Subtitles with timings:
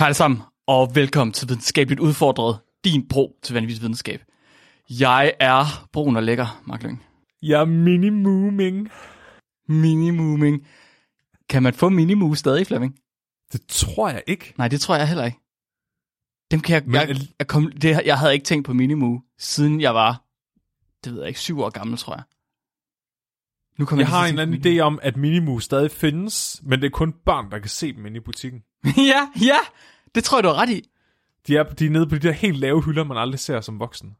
[0.00, 4.24] Hej alle sammen, og velkommen til Videnskabeligt Udfordret, din bro til vanvittig videnskab.
[4.90, 7.04] Jeg er brun og lækker, Mark Lyng.
[7.42, 8.88] Jeg er mini-mooming.
[9.68, 10.66] Mini-mooming.
[11.48, 12.98] Kan man få mini stadig, Flemming?
[13.52, 14.54] Det tror jeg ikke.
[14.58, 15.38] Nej, det tror jeg heller ikke.
[16.50, 19.80] Dem kan jeg, Men- jeg, jeg, kom, det, jeg havde ikke tænkt på mini siden
[19.80, 20.24] jeg var,
[21.04, 22.22] det ved jeg ikke, syv år gammel, tror jeg.
[23.80, 26.90] Nu kommer Jeg har en anden idé om, at Minimu stadig findes, men det er
[26.90, 28.60] kun børn, der kan se dem inde i butikken.
[29.12, 29.56] ja, ja,
[30.14, 30.82] det tror jeg, du har ret i.
[31.46, 33.80] De er, de er nede på de der helt lave hylder, man aldrig ser som
[33.80, 34.10] voksen.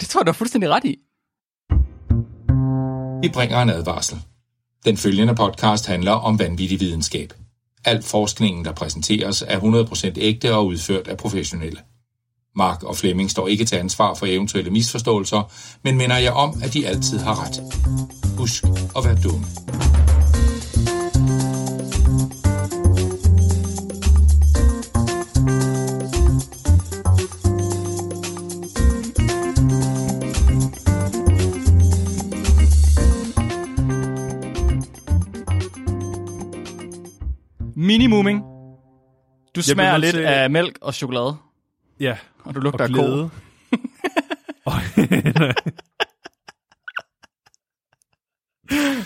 [0.00, 0.96] Det tror jeg, du har fuldstændig ret i.
[3.22, 4.18] Vi bringer en advarsel.
[4.84, 7.32] Den følgende podcast handler om vanvittig videnskab.
[7.84, 11.80] Al forskningen, der præsenteres, er 100% ægte og udført af professionelle.
[12.56, 15.52] Mark og Flemming står ikke til ansvar for eventuelle misforståelser,
[15.82, 17.60] men minder jer om, at de altid har ret.
[18.38, 18.64] Husk
[18.96, 19.46] at være dumme.
[37.76, 38.42] Mini-mooming.
[39.56, 41.36] Du smager lidt til- af mælk og chokolade,
[42.00, 42.16] Ja,
[42.46, 43.02] og du lugter og af ko.
[43.02, 43.30] glæde.
[44.66, 44.80] Og-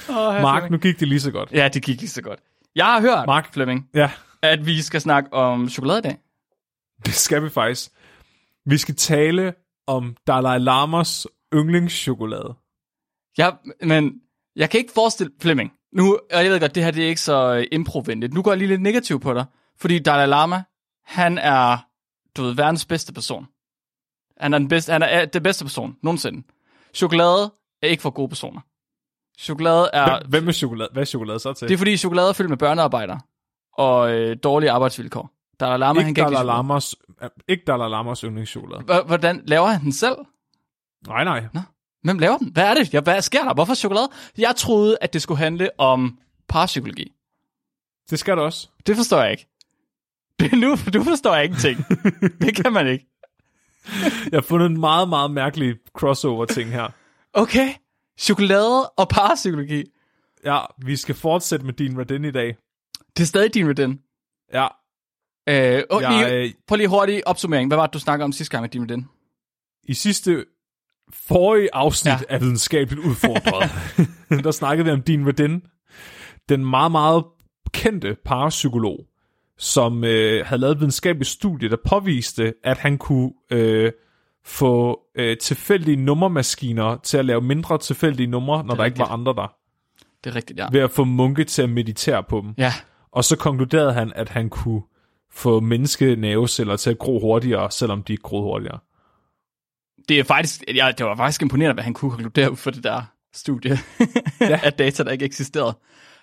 [0.08, 1.52] Oh, Mark, nu gik det lige så godt.
[1.52, 2.40] Ja, det gik lige så godt.
[2.74, 3.52] Jeg har hørt, Mark.
[3.54, 4.10] Flemming, Ja,
[4.42, 6.18] at vi skal snakke om chokolade i dag.
[7.06, 7.90] det skal vi faktisk.
[8.66, 9.54] Vi skal tale
[9.86, 12.54] om Dalai Lamas yndlingschokolade.
[13.38, 13.50] Ja,
[13.82, 14.12] men
[14.56, 17.20] jeg kan ikke forestille, Flemming, nu, og jeg ved godt, det her det er ikke
[17.20, 18.34] så øh, improvenligt.
[18.34, 19.44] Nu går jeg lige lidt negativ på dig,
[19.80, 20.62] fordi Dalai Lama,
[21.04, 21.86] han er,
[22.36, 23.46] du ved, verdens bedste person.
[24.40, 26.42] Han er den bedste, han er den bedste person nogensinde.
[26.94, 28.60] Chokolade er ikke for gode personer.
[29.38, 30.18] Chokolade er...
[30.18, 30.88] Hvem, hvem er chokolade?
[30.92, 31.68] Hvad er chokolade så til?
[31.68, 33.18] Det er fordi chokolade er fyldt med børnearbejder
[33.72, 35.30] og øh, dårlige arbejdsvilkår.
[35.60, 36.56] Dalai Lama, han ikke kan ikke Dalai.
[36.56, 38.82] Lamas, øh, ikke Dalai Lamas yndlingschokolade.
[38.82, 40.16] H- Hvordan laver han den selv?
[41.06, 41.44] Nej, nej.
[42.02, 42.52] Hvem laver den?
[42.52, 42.94] Hvad er det?
[42.94, 43.54] Ja, hvad sker der?
[43.54, 44.08] Hvorfor chokolade?
[44.38, 46.18] Jeg troede, at det skulle handle om
[46.48, 47.12] parapsykologi.
[48.10, 48.68] Det skal du også.
[48.86, 49.46] Det forstår jeg ikke.
[50.40, 51.78] Det, nu, du forstår ingenting.
[52.40, 53.06] det kan man ikke.
[54.30, 56.88] Jeg har fundet en meget, meget mærkelig crossover-ting her.
[57.32, 57.68] Okay.
[58.18, 59.84] Chokolade og parapsykologi.
[60.44, 62.56] Ja, vi skal fortsætte med din Radin i dag.
[63.16, 63.98] Det er stadig din Redin.
[64.52, 64.66] Ja,
[65.48, 67.68] Øh, og jeg, lige, øh, prøv lige hurtig opsummering.
[67.68, 69.06] Hvad var det, du snakkede om sidste gang med din Redin?
[69.84, 70.44] i sidste
[71.12, 72.18] forrige afsnit Ja.
[72.28, 73.70] af Videnskabeligt Udfordret,
[74.44, 75.62] der snakkede vi om din Radin,
[76.48, 77.24] den meget, meget
[77.72, 79.06] kendte parapsykolog,
[79.60, 83.92] som øh, havde lavet et videnskabeligt studie, der påviste, at han kunne øh,
[84.44, 89.34] få øh, tilfældige nummermaskiner til at lave mindre tilfældige numre, når der ikke var andre
[89.36, 89.54] der,
[90.24, 90.68] Det er rigtigt, ja.
[90.72, 92.54] ved at få munke til at meditere på dem.
[92.58, 92.72] Ja,
[93.12, 94.82] Og så konkluderede han, at han kunne
[95.32, 98.78] få menneskenerveceller til at gro hurtigere, selvom de ikke groede hurtigere.
[100.08, 102.84] det, er faktisk, ja, det var faktisk imponerende, hvad han kunne konkludere ud for det
[102.84, 103.78] der studie
[104.40, 104.60] ja.
[104.66, 105.76] af data, der ikke eksisterede.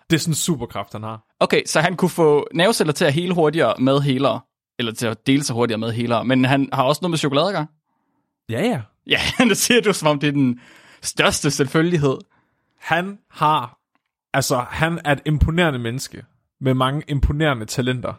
[0.09, 1.25] Det er sådan en superkraft, han har.
[1.39, 4.39] Okay, så han kunne få nerveceller til at hele hurtigere med helere,
[4.79, 7.47] eller til at dele sig hurtigere med helere, men han har også noget med chokolade
[7.47, 7.67] at gøre.
[8.49, 8.81] Ja, ja.
[9.07, 9.19] Ja,
[9.49, 10.59] det siger du, som om det er den
[11.01, 12.17] største selvfølgelighed.
[12.79, 13.79] Han har,
[14.33, 16.23] altså han er et imponerende menneske,
[16.61, 18.13] med mange imponerende talenter,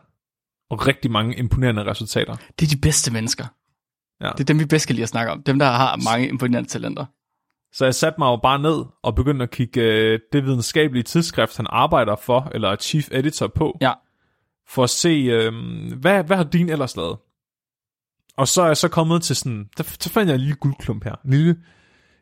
[0.70, 2.36] og rigtig mange imponerende resultater.
[2.58, 3.44] Det er de bedste mennesker.
[4.20, 4.30] Ja.
[4.32, 5.42] Det er dem, vi bedst kan lide at snakke om.
[5.42, 7.06] Dem, der har mange imponerende talenter.
[7.72, 11.56] Så jeg satte mig jo bare ned og begyndte at kigge øh, det videnskabelige tidsskrift,
[11.56, 13.92] han arbejder for, eller er chief editor på, Ja.
[14.68, 15.52] for at se, øh,
[16.00, 17.16] hvad, hvad har din ellers lavet?
[18.36, 21.04] Og så er jeg så kommet til sådan, der, så fandt jeg en lille guldklump
[21.04, 21.14] her.
[21.24, 21.56] En lille,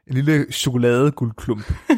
[0.07, 1.73] en lille chokoladeguldklump.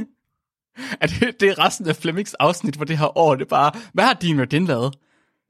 [1.00, 3.34] Er det, det er resten af Flemmings afsnit for det her år.
[3.34, 4.94] Det er bare, hvad har din Radin lavet?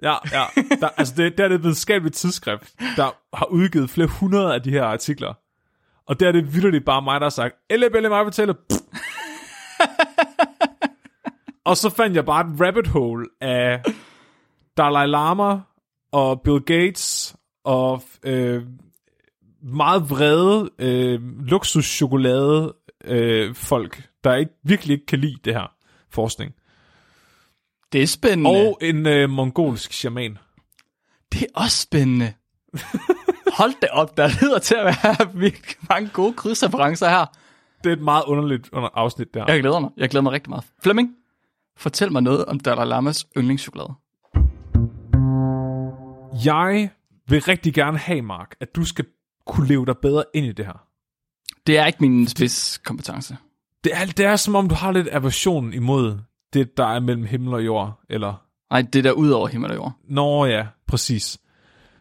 [0.03, 0.45] Ja, ja.
[0.81, 4.63] Der, altså det, der er det et videnskabeligt tidsskrift, der har udgivet flere hundrede af
[4.63, 5.35] de her artikler.
[6.09, 8.55] Og der er det vildt bare mig, der har sagt, Belle mig fortæller.
[11.69, 13.83] og så fandt jeg bare et rabbit hole af
[14.77, 15.61] Dalai Lama
[16.13, 18.63] og Bill Gates og øh,
[19.63, 22.75] meget vrede øh, luksuschokolade
[23.05, 25.73] øh, folk, der ikke virkelig ikke kan lide det her
[26.11, 26.55] forskning.
[27.93, 28.51] Det er spændende.
[28.51, 30.39] Og en øh, mongolsk shaman.
[31.33, 32.33] Det er også spændende.
[33.59, 37.25] Hold da op, der lyder til at være virkelig mange gode krydsreferencer her.
[37.85, 39.45] Det er et meget underligt under afsnit der.
[39.49, 39.91] Jeg glæder mig.
[39.97, 40.65] Jeg glæder mig rigtig meget.
[40.83, 41.11] Flemming,
[41.77, 43.93] fortæl mig noget om Dalai Lamas yndlingschokolade.
[46.45, 46.91] Jeg
[47.29, 49.05] vil rigtig gerne have, Mark, at du skal
[49.47, 50.87] kunne leve dig bedre ind i det her.
[51.67, 53.37] Det er ikke min spidskompetence.
[53.85, 56.19] Det er, det er som om, du har lidt aversion imod
[56.53, 58.01] det, der er mellem himmel og jord.
[58.11, 58.35] Eller,
[58.71, 59.93] Nej, det der ud over himmel og jord.
[60.09, 61.39] nå ja, præcis.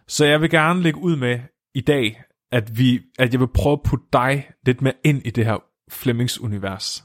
[0.08, 1.40] Så jeg vil gerne lægge ud med
[1.74, 5.30] i dag, at, vi, at jeg vil prøve at putte dig lidt mere ind i
[5.30, 5.58] det her
[5.90, 7.04] Flemings univers.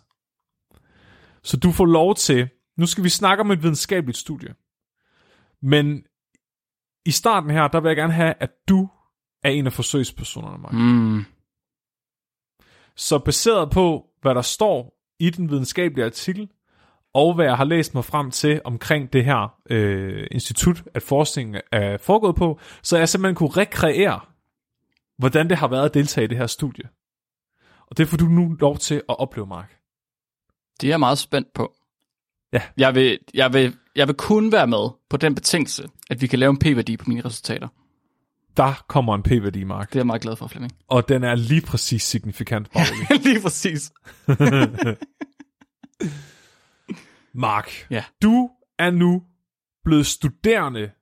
[1.42, 4.54] Så du får lov til, nu skal vi snakke om et videnskabeligt studie.
[5.62, 6.04] Men
[7.06, 8.88] i starten her, der vil jeg gerne have, at du
[9.42, 10.72] er en af forsøgspersonerne, Mark.
[10.72, 11.24] Mm.
[12.96, 16.48] Så baseret på, hvad der står i den videnskabelige artikel,
[17.14, 21.60] og hvad jeg har læst mig frem til omkring det her øh, institut, at forskningen
[21.72, 24.20] er foregået på, så jeg simpelthen kunne rekreere,
[25.18, 26.84] hvordan det har været at deltage i det her studie.
[27.86, 29.76] Og det får du nu lov til at opleve, Mark.
[30.80, 31.74] Det er jeg meget spændt på.
[32.52, 32.62] Ja.
[32.76, 36.38] Jeg vil, jeg, vil, jeg vil kun være med på den betingelse, at vi kan
[36.38, 37.68] lave en p-værdi på mine resultater.
[38.56, 39.88] Der kommer en p-værdi, Mark.
[39.88, 40.72] Det er jeg meget glad for, Flemming.
[40.88, 43.14] Og den er lige præcis signifikant, Pauli.
[43.28, 43.92] Lige præcis.
[47.34, 48.04] Mark, Ja.
[48.22, 49.22] du er nu
[49.84, 50.92] blevet studerende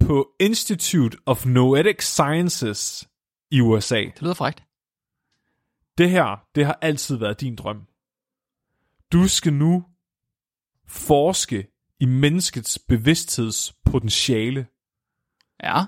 [0.00, 3.08] på Institute of Noetic Sciences
[3.50, 4.00] i USA.
[4.00, 4.62] Det lyder frækt.
[5.98, 7.86] Det her, det har altid været din drøm.
[9.12, 9.84] Du skal nu
[10.88, 11.66] forske
[12.00, 14.66] i menneskets bevidsthedspotentiale
[15.62, 15.84] Ja.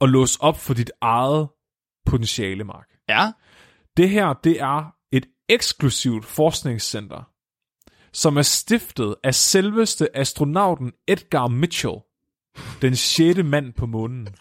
[0.00, 1.48] og låse op for dit eget
[2.06, 2.88] potentiale, Mark.
[3.08, 3.32] Ja.
[3.96, 7.32] Det her, det er et eksklusivt forskningscenter,
[8.16, 11.96] som er stiftet af selveste astronauten Edgar Mitchell,
[12.82, 14.28] den sjette mand på månen.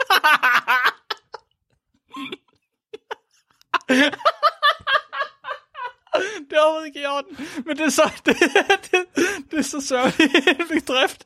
[6.50, 7.38] Det er overhovedet ikke i orden.
[7.66, 8.36] Men det er så, det,
[8.92, 9.06] det,
[9.52, 11.24] det er så sørgeligt bedrift.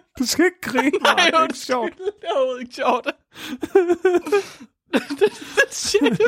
[0.21, 1.17] Du skal ikke grine, Mark.
[1.17, 1.97] Det er ikke sjovt.
[1.97, 3.05] Det er overhovedet ikke sjovt.
[4.91, 6.21] det, det, det, shit,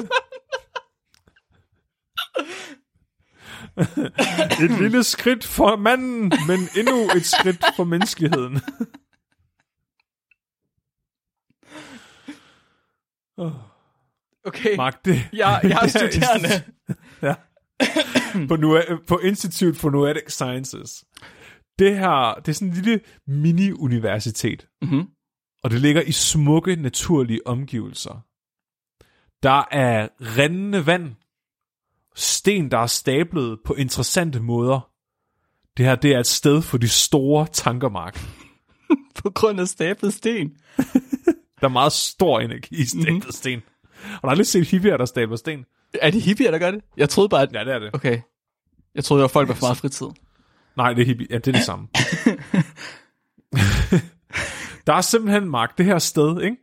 [4.64, 8.62] Et lille skridt for manden, men endnu et skridt for menneskeheden.
[14.46, 15.30] Okay, Mark, det...
[15.34, 16.64] jeg, jeg er studerende.
[17.22, 17.36] Ja.
[18.48, 21.04] på, nu, på Institute for Noetic Sciences.
[21.80, 24.68] Det her, det er sådan en lille mini-universitet.
[24.82, 25.04] Mhm.
[25.64, 28.26] Og det ligger i smukke, naturlige omgivelser.
[29.44, 31.16] Der er rindende vand.
[32.16, 34.90] Sten, der er stablet på interessante måder.
[35.78, 38.20] Det her, det er et sted for de store tanker, Mark.
[39.24, 40.50] På grund af stablet sten.
[41.62, 43.32] Der er meget stor energi i stablet mm-hmm.
[43.32, 43.62] sten.
[43.94, 45.66] Har du aldrig set hippier, der stabler sten?
[46.02, 46.84] Er det hippier, der gør det?
[46.98, 47.54] Jeg troede bare, at...
[47.54, 47.90] Ja, det er det.
[47.94, 48.22] Okay.
[48.96, 50.08] Jeg troede, det var folk med for meget fritid.
[50.78, 51.28] Nej, det er hippie.
[51.30, 51.88] Ja, det er det samme.
[54.88, 56.58] der er simpelthen, Mark, det her sted, ikke?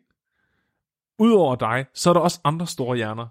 [1.19, 3.27] Udover dig, så er der også andre store hjerner.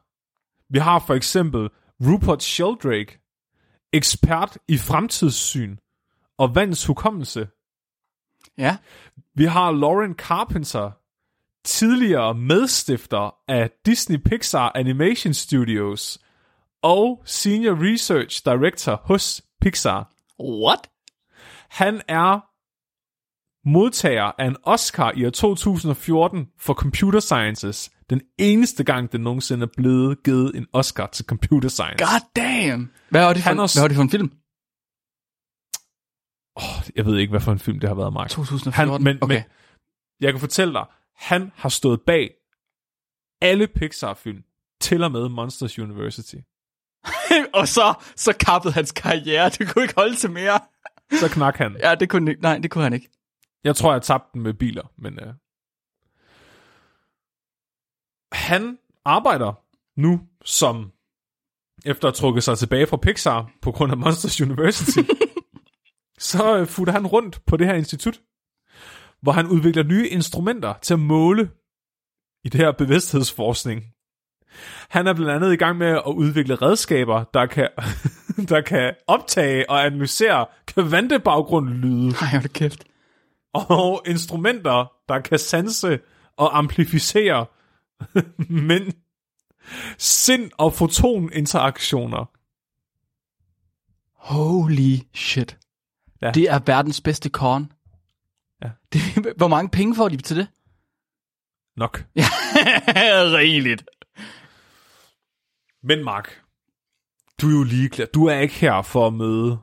[0.70, 1.70] Vi har for eksempel
[2.02, 3.20] Rupert Sheldrake,
[3.94, 5.78] ekspert i fremtidssyn
[6.38, 7.48] og vands hukommelse.
[8.58, 8.78] Ja.
[9.36, 10.92] Vi har Lauren Carpenter,
[11.64, 16.20] tidligere medstifter af Disney Pixar Animation Studios
[16.82, 20.12] og Senior Research Director hos Pixar.
[20.44, 20.90] What?
[21.70, 22.40] Han er
[23.70, 27.92] modtager af en Oscar i år 2014 for Computer Sciences.
[28.10, 32.06] Den eneste gang, det nogensinde er blevet givet en Oscar til Computer Science.
[32.06, 32.92] God damn.
[33.10, 34.32] Hvad var det for, en, også- hvad var det for en film?
[36.96, 38.30] Jeg ved ikke, hvad for en film det har været, Mark.
[38.30, 38.92] 2014?
[38.92, 39.36] Han, men, okay.
[39.36, 39.44] men
[40.22, 40.86] jeg kan fortælle dig,
[41.16, 42.30] han har stået bag
[43.42, 44.44] alle Pixar-film,
[44.82, 46.36] til og med Monsters University.
[47.54, 49.50] Og så, så kappede hans karriere.
[49.50, 50.60] Det kunne ikke holde til mere.
[51.12, 51.78] Så knak han.
[51.80, 53.10] Ja, det kunne, nej, det kunne han ikke.
[53.64, 55.20] Jeg tror, jeg tabte den med biler, men...
[55.20, 55.34] Uh...
[58.32, 59.54] Han arbejder
[60.02, 60.92] nu som...
[61.86, 65.00] Efter at trukket sig tilbage fra Pixar på grund af Monsters University,
[66.30, 68.22] så uh, futter han rundt på det her institut,
[69.22, 71.52] hvor han udvikler nye instrumenter til at måle
[72.44, 73.84] i det her bevidsthedsforskning.
[74.90, 77.70] Han er blandt andet i gang med at udvikle redskaber, der kan,
[78.50, 82.84] der kan optage og analysere kvantebaggrundlyde Nej, hold kæft.
[83.54, 86.00] og instrumenter, der kan sanse
[86.38, 87.46] og amplificere
[88.68, 88.94] men
[90.02, 92.26] sind- og fotoninteraktioner.
[94.16, 95.58] Holy shit.
[96.22, 96.32] Ja.
[96.32, 97.72] Det er verdens bedste korn.
[98.64, 98.70] Ja.
[98.94, 99.02] Det,
[99.38, 100.48] hvor mange penge får de til det?
[101.78, 102.06] Nok.
[102.16, 102.24] Ja,
[103.38, 103.84] rigeligt.
[105.84, 106.44] Men Mark,
[107.42, 108.08] du er jo ligeglad.
[108.08, 109.60] Du er ikke her for at møde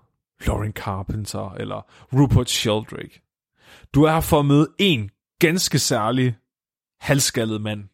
[0.46, 1.82] Lauren Carpenter eller
[2.12, 3.22] Rupert Sheldrake.
[3.94, 6.36] Du er her for at møde en ganske særlig
[7.00, 7.88] halvskaldet mand.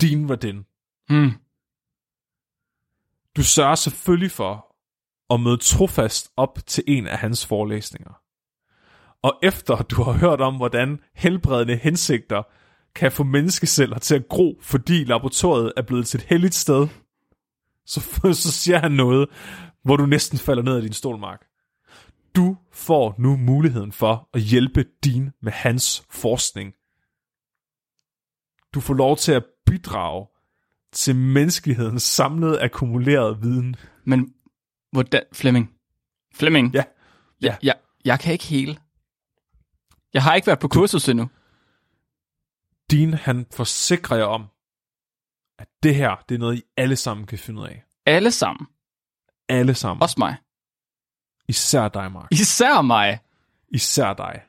[0.00, 0.66] Din var den.
[1.10, 1.32] Mm.
[3.36, 4.76] Du sørger selvfølgelig for
[5.34, 8.20] at møde trofast op til en af hans forelæsninger.
[9.22, 12.42] Og efter du har hørt om, hvordan helbredende hensigter
[12.94, 16.88] kan få menneskeceller til at gro, fordi laboratoriet er blevet til et helligt sted,
[17.86, 18.00] så,
[18.42, 19.28] så siger han noget,
[19.82, 21.46] hvor du næsten falder ned af din stol, Mark.
[22.36, 26.74] Du får nu muligheden for at hjælpe din med hans forskning.
[28.74, 30.26] Du får lov til at bidrage
[30.92, 33.76] til menneskelighedens samlede akkumulerede viden.
[34.04, 34.34] Men
[34.92, 35.22] hvordan...
[35.32, 35.70] Flemming.
[36.34, 36.74] Flemming.
[36.74, 36.84] Ja.
[37.42, 37.56] Ja.
[37.62, 37.74] Jeg,
[38.04, 38.78] jeg kan ikke hele.
[40.14, 41.28] Jeg har ikke været på kursus endnu.
[42.90, 44.46] Din, han forsikrer jer om,
[45.84, 47.84] det her, det er noget, I alle sammen kan finde ud af.
[48.06, 48.66] Alle sammen.
[49.48, 50.02] Alle sammen.
[50.02, 50.36] Også mig.
[51.48, 52.28] Især dig, Mark.
[52.30, 53.18] Især mig.
[53.68, 54.42] Især dig.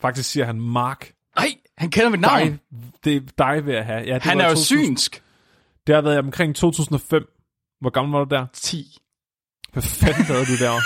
[0.00, 1.12] Faktisk siger han Mark.
[1.36, 2.40] Nej, han kender mit navn.
[2.40, 2.58] Dig,
[3.04, 4.02] det er dig ved at have.
[4.02, 5.22] Ja, det han er jo 2000 synsk.
[5.86, 7.26] Det har været omkring 2005.
[7.80, 8.46] Hvor gammel var du der?
[8.52, 8.98] 10.
[9.72, 10.80] Hvad fanden lavede du der?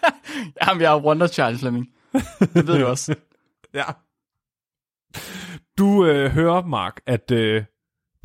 [0.66, 1.88] Jamen, jeg er Wonder Child, Flemming.
[2.40, 3.14] Det ved du også.
[3.74, 3.84] ja.
[5.78, 7.64] Du øh, hører, Mark, at øh,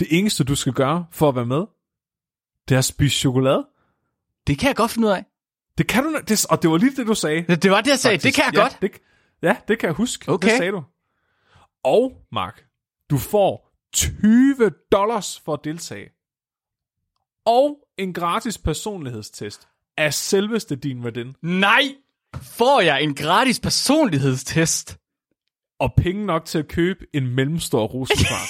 [0.01, 1.65] det eneste, du skal gøre for at være med,
[2.69, 3.67] det er at spise chokolade.
[4.47, 5.25] Det kan jeg godt finde ud af.
[5.77, 7.45] Det kan du, det, og det var lige det, du sagde.
[7.47, 8.17] Det, det var det, jeg sagde.
[8.17, 8.77] Det kan jeg ja, godt.
[8.81, 8.91] Det,
[9.41, 10.29] ja, det kan jeg huske.
[10.31, 10.49] Okay.
[10.49, 10.83] Det sagde du.
[11.83, 12.65] Og, Mark,
[13.09, 16.09] du får 20 dollars for at deltage.
[17.45, 19.67] Og en gratis personlighedstest
[19.97, 21.35] af selveste din verdin.
[21.41, 21.95] Nej!
[22.41, 24.97] Får jeg en gratis personlighedstest?
[25.79, 28.49] Og penge nok til at købe en mellemstor rosenkvart.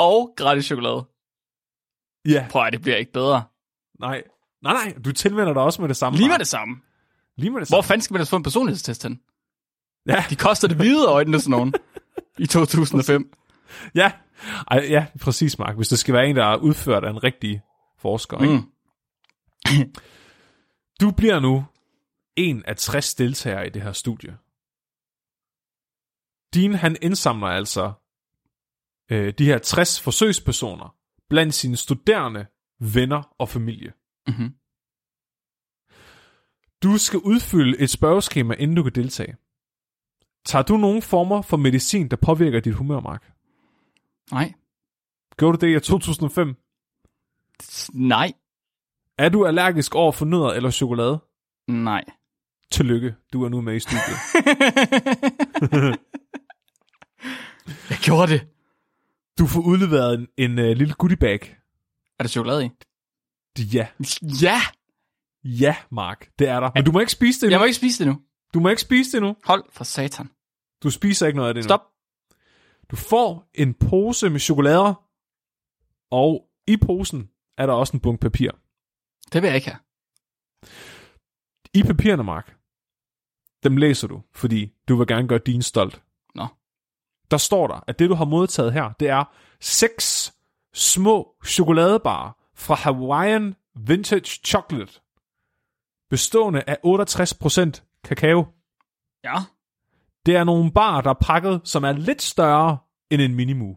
[0.00, 1.04] Og gratis chokolade.
[2.34, 3.44] ja, Prøv at det bliver ikke bedre.
[4.00, 4.22] nej.
[4.62, 6.16] Nej, nej, du tilvender dig også med det samme.
[6.18, 6.76] Lige med det samme.
[7.36, 7.86] Lige med det Hvor samme.
[7.88, 9.20] fanden skal man ellers få en personlighedstest hen?
[10.06, 11.74] Ja, De koster det hvide øjnene, sådan nogen.
[12.38, 13.32] I 2005.
[13.94, 14.12] ja.
[14.70, 15.76] Ej, ja, præcis, Mark.
[15.76, 17.62] Hvis det skal være en, der er udført af en rigtig
[17.98, 18.38] forsker.
[18.42, 18.54] Ikke?
[18.54, 19.94] Mm.
[21.00, 21.64] Du bliver nu
[22.36, 24.38] en af 60 deltagere i det her studie.
[26.54, 27.92] Din, han indsamler altså
[29.10, 30.96] øh, de her 60 forsøgspersoner
[31.28, 32.46] blandt sine studerende,
[32.80, 33.92] venner og familie.
[34.26, 34.54] Mm-hmm.
[36.82, 39.36] Du skal udfylde et spørgeskema, inden du kan deltage.
[40.44, 43.32] Tager du nogle former for medicin, der påvirker dit humør, Mark?
[44.32, 44.52] Nej.
[45.36, 46.56] Gjorde du det i 2005?
[47.92, 48.32] Nej.
[49.18, 51.18] Er du allergisk over for nødder eller chokolade?
[51.68, 52.04] Nej.
[52.70, 54.18] Tillykke, du er nu med i studiet.
[57.90, 58.48] Jeg gjorde det.
[59.40, 61.56] Du får udleveret en, en uh, lille goodiebag.
[62.18, 62.70] Er der chokolade i?
[63.58, 63.88] Ja,
[64.42, 64.60] Ja!
[65.44, 66.70] ja, Mark, det er der.
[66.74, 67.52] Men du må ikke spise det endnu.
[67.52, 68.20] Jeg må ikke spise det nu.
[68.54, 69.36] Du må ikke spise det nu.
[69.44, 70.30] Hold for satan.
[70.82, 71.68] Du spiser ikke noget af det nu.
[71.68, 71.80] Stop.
[72.90, 74.94] Du får en pose med chokolader,
[76.10, 78.50] og i posen er der også en bunke papir.
[79.32, 79.80] Det vil jeg ikke have.
[81.74, 82.56] I papirerne, Mark,
[83.62, 86.02] dem læser du, fordi du vil gerne gøre din stolt.
[87.30, 89.24] Der står der, at det du har modtaget her, det er
[89.60, 90.34] seks
[90.74, 93.54] små chokoladebarer fra Hawaiian
[93.86, 95.00] Vintage Chocolate,
[96.10, 98.46] bestående af 68% kakao.
[99.24, 99.34] Ja.
[100.26, 102.78] Det er nogle bar, der er pakket, som er lidt større
[103.10, 103.76] end en minimu.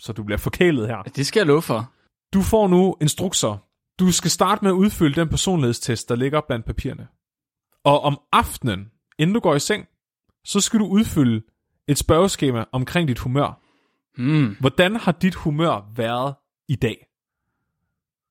[0.00, 1.02] Så du bliver forkælet her.
[1.02, 1.92] Det skal jeg love for.
[2.34, 3.58] Du får nu instrukser.
[3.98, 7.08] Du skal starte med at udfylde den personlighedstest, der ligger blandt papirerne.
[7.84, 9.88] Og om aftenen, inden du går i seng,
[10.44, 11.42] så skal du udfylde
[11.90, 13.60] et spørgeskema omkring dit humør.
[14.16, 14.56] Hmm.
[14.60, 16.34] Hvordan har dit humør været
[16.68, 17.06] i dag?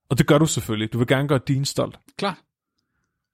[0.09, 0.93] Og det gør du selvfølgelig.
[0.93, 1.99] Du vil gerne gøre din stolt.
[2.17, 2.41] Klar.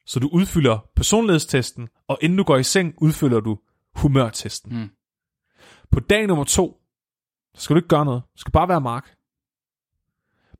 [0.05, 3.59] Så du udfylder personlighedstesten, og inden du går i seng, udfylder du
[3.95, 4.79] humørtesten.
[4.79, 4.89] Mm.
[5.91, 6.81] På dag nummer to,
[7.55, 8.23] så skal du ikke gøre noget.
[8.23, 9.15] Du skal bare være Mark.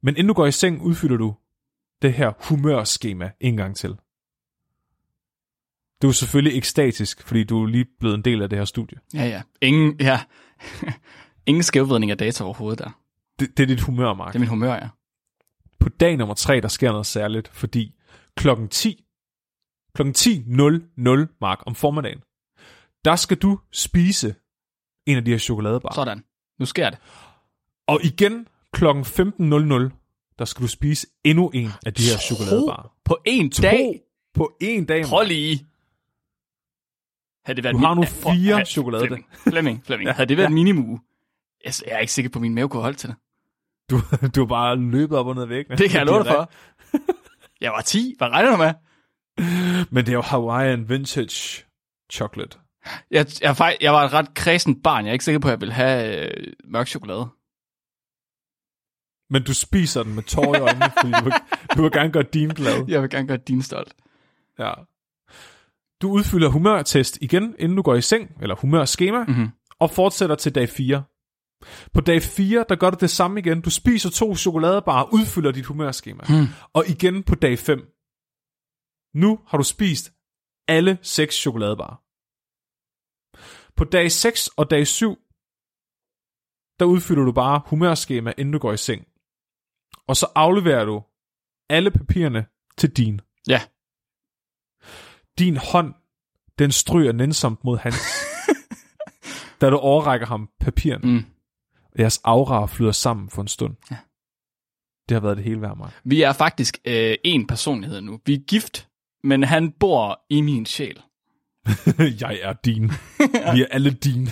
[0.02, 1.36] Men inden du går i seng, udfylder du
[2.02, 3.98] det her humørskema en gang til.
[6.02, 8.98] Du er selvfølgelig ekstatisk, fordi du er lige blevet en del af det her studie.
[9.14, 9.42] Ja, ja.
[9.62, 10.20] Ingen, ja.
[11.48, 13.00] Ingen skævvridning af data overhovedet der.
[13.40, 14.28] Det, det er dit humør, Mark.
[14.28, 14.88] Det er min humør, ja.
[15.80, 17.96] På dag nummer tre, der sker noget særligt, fordi
[18.38, 19.04] klokken 10,
[19.96, 22.20] klokken 10.00, Mark, om formiddagen,
[23.06, 24.36] der skal du spise
[25.06, 25.94] en af de her chokoladebarer.
[25.94, 26.24] Sådan.
[26.60, 27.00] Nu sker det.
[27.88, 32.94] Og igen klokken 15.00, der skal du spise endnu en af de her chokoladebarer.
[33.06, 34.02] På en To dag.
[34.34, 35.06] på en dag.
[35.06, 35.68] Prøv lige.
[37.46, 39.06] Havde det været Du har min- nu Ja, fire ja, chokolade.
[39.08, 40.10] Flemming, Flemming, Flemming.
[40.12, 41.00] Havde det været en minimu?
[41.66, 43.18] Jeg jeg er ikke sikker på, at min mave kunne holde til det.
[43.90, 44.00] Du,
[44.36, 45.78] du har bare løbet op og ned væggene.
[45.78, 46.52] Det kan jeg love dig for.
[47.62, 48.16] Jeg var 10.
[48.18, 48.74] Hvad regner du med?
[49.92, 51.64] Men det er jo Hawaiian Vintage
[52.12, 52.58] Chocolate.
[53.12, 55.06] Jeg, jeg, jeg, jeg var et ret kredsen barn.
[55.06, 57.28] Jeg er ikke sikker på, at jeg ville have øh, mørk chokolade.
[59.30, 61.34] men du spiser den med tår i øjnene, fordi du vil,
[61.78, 62.86] du vil gerne gøre din glad.
[62.88, 63.94] Jeg vil gerne gøre din stolt.
[64.60, 64.74] Ja.
[66.02, 69.48] Du udfylder humørtest igen, inden du går i seng, eller humørskema, Mhm.
[69.80, 71.04] og fortsætter til dag 4.
[71.94, 73.62] På dag 4, der gør du det samme igen.
[73.62, 76.24] Du spiser to chokoladebarer, udfylder dit humørskema.
[76.28, 76.48] Hmm.
[76.74, 77.80] Og igen på dag 5.
[79.16, 80.14] Nu har du spist
[80.68, 81.98] alle seks chokoladebarer.
[83.76, 85.16] På dag 6 og dag 7,
[86.80, 89.08] der udfylder du bare humørskema, inden du går i seng.
[90.08, 91.04] Og så afleverer du
[91.70, 92.46] alle papirerne
[92.78, 93.22] til din.
[93.48, 93.62] Ja.
[95.40, 95.94] Din hånd,
[96.60, 97.96] den stryger nænsomt mod hans,
[99.62, 101.12] da du overrækker ham papirerne.
[101.12, 101.26] Mm.
[102.00, 103.76] Jeres aura flyder sammen for en stund.
[103.92, 103.96] Ja.
[105.10, 105.92] Det har været det hele værd, mig.
[106.04, 108.20] Vi er faktisk øh, en personlighed nu.
[108.26, 108.88] Vi er gift,
[109.24, 111.02] men han bor i min sjæl.
[112.22, 112.92] Jeg er din.
[113.54, 114.22] Vi er alle din.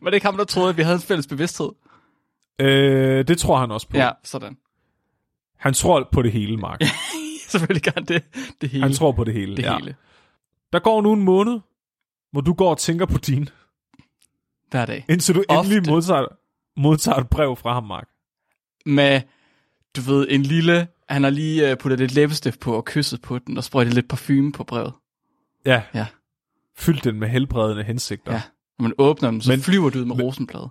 [0.00, 1.68] Men det ikke ham, der troede, at vi havde en fælles bevidsthed.
[2.60, 3.96] øh, det tror han også på.
[3.96, 4.56] Ja, sådan.
[5.58, 6.80] Han tror på det hele, Mark.
[7.58, 8.22] Selvfølgelig gør han det.
[8.60, 8.82] Det hele.
[8.84, 9.56] Han tror på det hele.
[9.56, 9.76] det ja.
[9.78, 9.96] hele.
[10.72, 11.60] Der går nu en måned,
[12.32, 13.48] hvor du går og tænker på din,
[14.70, 15.04] Hver dag.
[15.08, 15.70] indtil du Ofte.
[15.74, 16.26] endelig modtager,
[16.76, 18.08] modtager et brev fra ham, Mark.
[18.86, 19.20] Med,
[19.96, 20.88] du ved, en lille...
[21.08, 24.08] Han har lige øh, puttet lidt læbestift på og kysset på den, og sprøjtet lidt
[24.08, 24.92] parfume på brevet.
[25.66, 25.82] Ja.
[25.94, 26.06] Ja.
[26.76, 28.32] Fyld den med helbredende hensigter.
[28.32, 28.42] Ja.
[28.78, 30.68] Når man åbner dem, så Men- men, flyver du ud med rosenblad.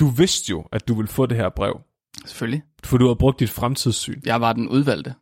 [0.00, 1.80] Du vidste jo, at du ville få det her brev,
[2.26, 2.62] Selvfølgelig.
[2.84, 4.20] for du har brugt dit fremtidssyn.
[4.24, 5.14] Jeg var den udvalgte.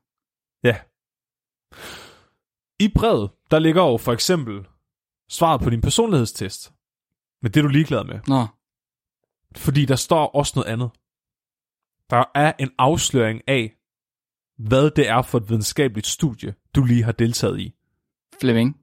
[2.80, 4.66] I brevet, der ligger jo for eksempel
[5.28, 6.72] svaret på din personlighedstest.
[7.42, 8.20] Men det er du ligeglad med.
[8.28, 8.46] Nå,
[9.56, 10.90] Fordi der står også noget andet.
[12.10, 13.76] Der er en afsløring af,
[14.58, 17.74] hvad det er for et videnskabeligt studie, du lige har deltaget i.
[18.40, 18.80] Flemming.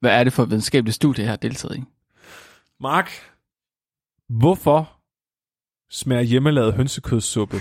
[0.00, 1.84] Hvad er det for et videnskabeligt studie, jeg har deltaget i?
[2.80, 3.10] Mark,
[4.28, 5.00] hvorfor
[5.90, 7.56] smager hjemmelavet hønsekødssuppe?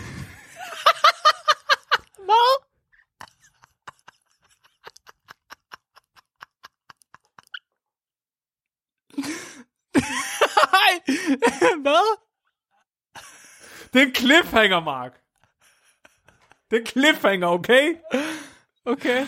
[11.85, 12.17] hvad?
[13.93, 15.11] Det er en cliffhanger, Mark.
[16.71, 17.95] Det er en cliffhanger, okay?
[18.85, 19.27] Okay.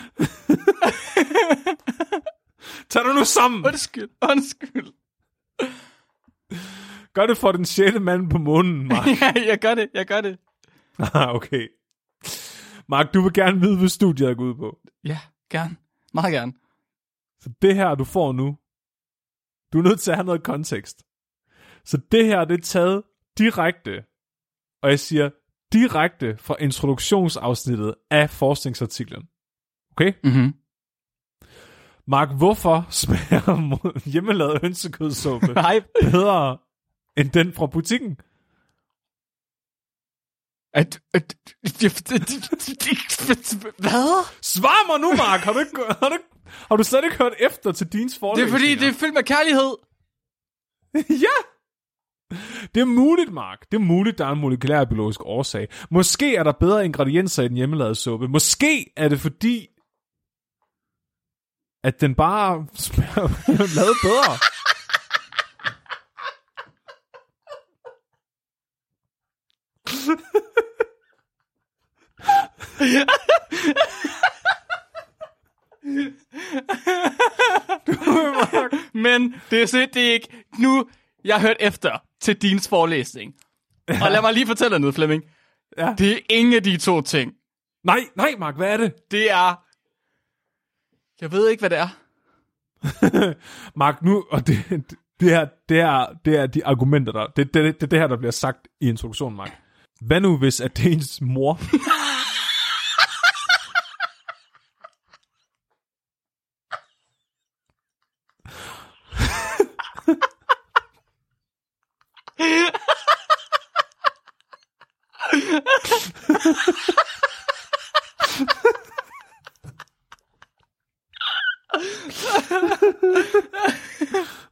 [2.90, 3.66] Tag dig nu sammen.
[3.66, 4.92] Undskyld, undskyld.
[7.12, 9.06] Gør det for den sjette mand på månen, Mark.
[9.22, 10.38] Ja, jeg gør det, jeg gør det.
[10.98, 11.68] Ah, okay.
[12.88, 14.78] Mark, du vil gerne vide, hvad studiet er gået ud på.
[15.04, 15.18] Ja,
[15.50, 15.76] gerne.
[16.14, 16.52] Meget gerne.
[17.40, 18.56] Så det her, du får nu,
[19.72, 21.02] du er nødt til at have noget kontekst.
[21.88, 23.02] Så det her, det er taget
[23.38, 24.04] direkte,
[24.82, 25.30] og jeg siger
[25.72, 29.22] direkte fra introduktionsafsnittet af forskningsartiklen.
[29.96, 30.12] Okay?
[30.24, 30.54] Mm-hmm.
[32.06, 33.78] Mark, hvorfor smager
[34.12, 36.58] hjemmelavet hønsekødssuppe Nej, bedre
[37.16, 38.16] end den fra butikken?
[40.74, 41.36] at, at,
[43.84, 44.26] hvad?
[44.42, 45.40] Svar mig nu, Mark!
[45.40, 46.18] Har du, ikke, har, du,
[46.68, 49.22] har du slet ikke hørt efter til dins Det er fordi, det er fyldt med
[49.22, 49.76] kærlighed.
[51.24, 51.38] ja!
[52.74, 53.66] Det er muligt, Mark.
[53.72, 55.68] Det er muligt, der er en molekylærbiologisk årsag.
[55.90, 58.28] Måske er der bedre ingredienser i den hjemmelavede suppe.
[58.28, 59.68] Måske er det fordi,
[61.84, 63.28] at den bare smager
[63.76, 64.38] lavet bedre.
[79.04, 80.44] Men det er det ikke...
[80.58, 80.88] Nu,
[81.24, 83.34] jeg hørt efter til din forelæsning.
[83.88, 85.22] Og lad mig lige fortælle dig noget, Flemming.
[85.78, 85.94] Ja.
[85.98, 87.32] Det er ingen af de to ting.
[87.84, 89.10] Nej, nej, Mark, hvad er det?
[89.10, 89.64] Det er...
[91.20, 91.88] Jeg ved ikke, hvad det er.
[93.78, 94.64] Mark, nu, og det,
[95.20, 97.26] det, her, det, er, det er de argumenter, der...
[97.26, 99.60] Det, det, det, det det her, der bliver sagt i introduktionen, Mark.
[100.00, 101.58] Hvad nu, hvis at det er ens mor...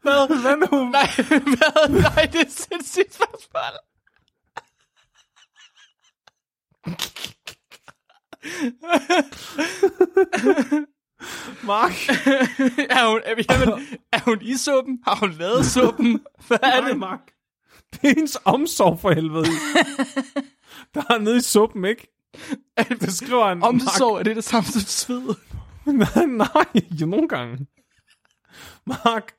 [0.02, 0.40] Hvad?
[0.42, 0.84] Hvad nu?
[0.90, 1.88] Nej, hvad?
[1.88, 3.80] Nej, det er sindssygt spørgsmål.
[11.64, 11.92] Mark?
[12.90, 14.98] er, hun, er, jamen, er hun i suppen?
[15.04, 16.20] Har hun lavet suppen?
[16.46, 16.98] Hvad er Nej, det?
[16.98, 17.35] Mark.
[18.02, 19.46] Det er ens omsorg for helvede.
[20.94, 22.08] Der er nede i suppen, ikke?
[23.00, 23.62] Det skriver han.
[23.62, 25.34] Omsorg, er det det samme som sved?
[25.86, 26.16] Mark.
[26.16, 27.66] Nej, nej, jo nogle gange.
[28.86, 29.32] Mark,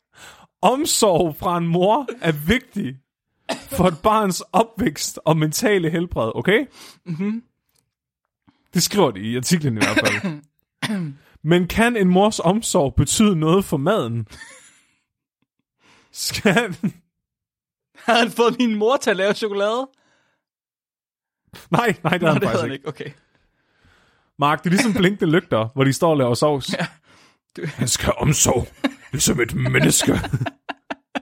[0.62, 2.98] omsorg fra en mor er vigtig.
[3.52, 6.66] for et barns opvækst og mentale helbred, okay?
[7.06, 7.44] Mm-hmm.
[8.74, 10.42] Det skriver de i artiklen i hvert fald.
[11.44, 14.28] Men kan en mors omsorg betyde noget for maden?
[16.12, 16.76] Skal...
[18.14, 19.90] Har han fået min mor til at lave chokolade?
[21.72, 22.74] Nej, nej, det Nå, er han det faktisk havde ikke.
[22.74, 22.88] ikke.
[22.88, 23.12] Okay.
[24.40, 26.74] Mark, det er ligesom blinkende lygter, hvor de står og laver sovs.
[26.80, 26.88] Ja.
[27.58, 28.68] Du- Han skal omsorg,
[29.12, 30.12] ligesom et menneske.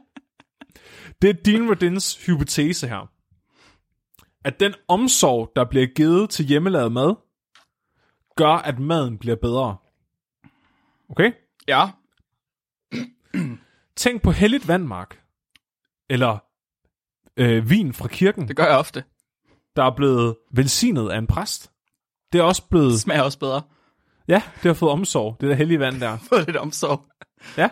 [1.22, 3.12] det er Dean Radins hypotese her.
[4.46, 7.16] At den omsorg, der bliver givet til hjemmelavet mad,
[8.36, 9.78] gør, at maden bliver bedre.
[11.10, 11.32] Okay?
[11.68, 11.90] Ja.
[13.96, 15.24] Tænk på helligt vand, Mark.
[16.10, 16.38] Eller
[17.38, 19.04] øh, vin fra kirken, Det gør jeg ofte.
[19.76, 21.72] der er blevet velsignet af en præst.
[22.34, 22.92] Det er også blevet...
[22.92, 23.62] Det smager også bedre.
[24.28, 26.18] Ja, det har fået omsorg, det der hellige vand der.
[26.30, 27.06] Få lidt omsorg.
[27.58, 27.70] Ja.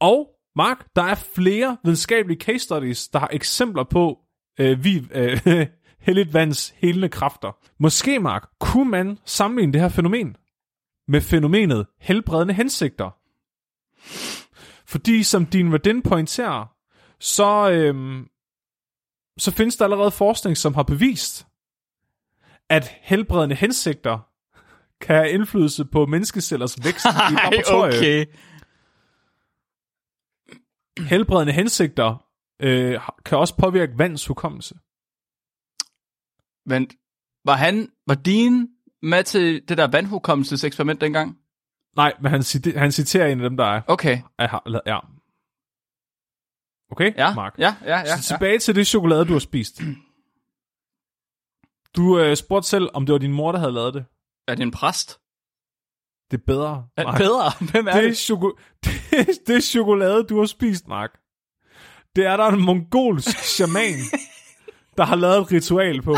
[0.00, 4.18] Og Mark, der er flere videnskabelige case studies, der har eksempler på
[4.60, 5.40] øh, vi, øh,
[6.06, 7.56] helligt vands helende kræfter.
[7.78, 10.36] Måske, Mark, kunne man sammenligne det her fænomen
[11.08, 13.10] med fænomenet helbredende hensigter.
[14.86, 16.74] Fordi, som din Radin pointerer,
[17.20, 18.26] så, øhm,
[19.38, 21.46] så findes der allerede forskning, som har bevist,
[22.68, 24.18] at helbredende hensigter
[25.00, 28.26] kan have indflydelse på menneskecellers vækst i Ej, laboratorium okay.
[30.98, 32.26] helbredende hensigter
[32.62, 34.74] øh, kan også påvirke vands hukommelse.
[36.66, 36.90] Men
[37.44, 38.68] var han, var din
[39.02, 41.38] med til det der vandhukommelseseksperiment dengang?
[41.96, 42.42] Nej, men han,
[42.76, 43.80] han citerer en af dem, der er.
[43.88, 44.18] Okay.
[44.38, 44.98] er ja.
[46.94, 47.54] Okay, Ja, Mark?
[47.58, 48.16] ja, ja, ja.
[48.16, 49.80] Så tilbage til det chokolade, du har spist.
[51.96, 54.04] Du øh, spurgte selv, om det var din mor, der havde lavet det.
[54.48, 55.20] Er det en præst?
[56.30, 57.18] Det er bedre, Er Mark.
[57.18, 57.50] det bedre?
[57.70, 58.16] Hvem er Det er, det?
[58.16, 61.10] choko- det, det er chokolade, du har spist, Mark.
[62.16, 63.94] Det er der en mongolsk shaman,
[64.96, 66.16] der har lavet et ritual på.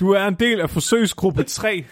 [0.00, 1.84] Du er en del af forsøgsgruppe 3.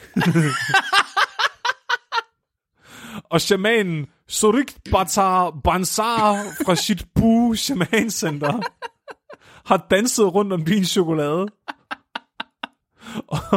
[3.31, 6.35] Og shamanen Surik Batar Bansar
[6.67, 8.61] fra Shitbu Shaman Center
[9.69, 11.47] har danset rundt om din chokolade.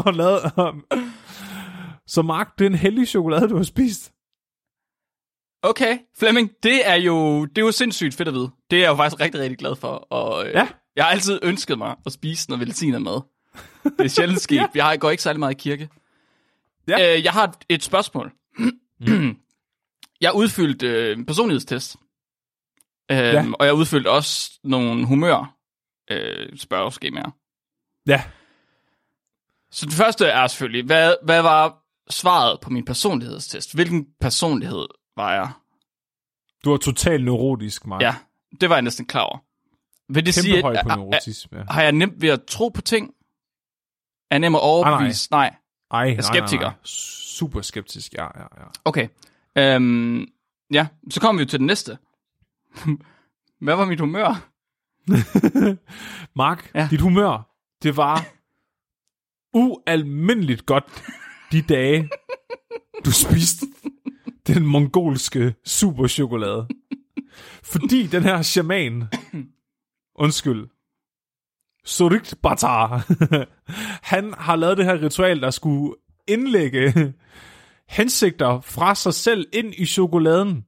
[0.06, 0.42] Og lavet...
[2.08, 4.12] Så Mark, det er en heldig chokolade, du har spist.
[5.62, 8.52] Okay, Flemming, det er jo det er jo sindssygt fedt at vide.
[8.72, 9.88] Det er jeg jo faktisk rigtig, rigtig glad for.
[9.88, 10.68] Og, øh, Ja.
[10.96, 13.22] Jeg har altid ønsket mig at spise noget velsignet mad.
[13.84, 14.62] Det er sjældent sket.
[14.76, 14.88] Ja.
[14.88, 15.90] Jeg går ikke særlig meget i kirke.
[16.88, 17.18] Ja.
[17.18, 18.32] Øh, jeg har et, et spørgsmål.
[20.26, 21.96] jeg har udfyldt øh, en personlighedstest.
[23.12, 23.46] Øhm, Ja.
[23.60, 25.58] Og jeg har udfyldt også nogle humør
[26.12, 27.32] øh, spørgeskemaer.
[28.08, 28.24] Ja.
[29.72, 33.74] Så det første er selvfølgelig, hvad, hvad var svaret på min personlighedstest?
[33.76, 34.86] Hvilken personlighed
[35.16, 35.50] var jeg?
[36.66, 38.02] Du er totalt neurotisk, Mark.
[38.02, 38.16] Ja,
[38.62, 39.38] det var jeg næsten klar over.
[40.14, 41.58] Vil det Kæmpe sige, høj på at, neurotisme.
[41.58, 41.64] Ja.
[41.70, 43.08] har jeg nemt ved at tro på ting?
[44.32, 45.28] Er jeg nem at overbevise?
[45.32, 45.50] nej.
[45.50, 46.02] nej.
[46.02, 46.62] Ej, nej, skeptiker.
[46.62, 46.86] Nej, nej.
[47.38, 48.66] Super skeptisk, ja, ja, ja.
[48.86, 49.08] Okay.
[49.58, 50.26] Øhm,
[50.74, 51.98] ja, så kommer vi jo til den næste.
[53.62, 54.50] Hvad var mit humør?
[56.42, 56.88] Mark, Ja.
[56.92, 58.26] dit humør, det var
[59.54, 61.04] ualmindeligt godt
[61.52, 62.10] de dage,
[63.06, 63.66] du spiste
[64.48, 66.68] den mongolske superchokolade.
[67.64, 69.04] Fordi den her shaman,
[70.16, 70.70] undskyld,
[71.86, 73.06] Surik Batar,
[74.14, 75.96] han har lavet det her ritual, der skulle
[76.28, 77.14] indlægge
[77.88, 80.66] hensigter fra sig selv ind i chokoladen.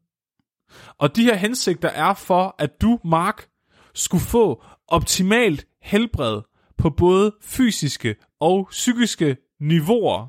[0.98, 3.50] Og de her hensigter er for, at du, Mark,
[3.94, 6.42] skulle få optimalt helbred
[6.78, 10.28] på både fysiske og psykiske niveauer,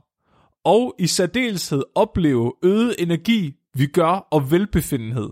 [0.64, 5.31] og i særdeleshed opleve øget energi, vi gør og velbefindenhed.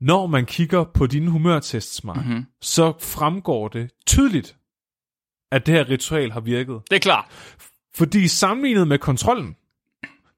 [0.00, 2.46] Når man kigger på dine humørtests, Mark, Mhm.
[2.60, 4.56] så fremgår det tydeligt,
[5.52, 6.82] at det her ritual har virket.
[6.90, 7.26] Det er klart.
[7.94, 9.56] Fordi sammenlignet med kontrollen,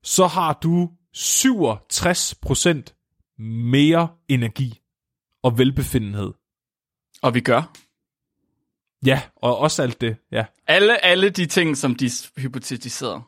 [0.03, 4.81] så har du 67% mere energi
[5.43, 6.33] og velbefindenhed.
[7.23, 7.73] Og vi gør.
[9.07, 10.45] Ja, og også alt det, ja.
[10.67, 13.23] Alle, alle de ting, som de hypotetiserede.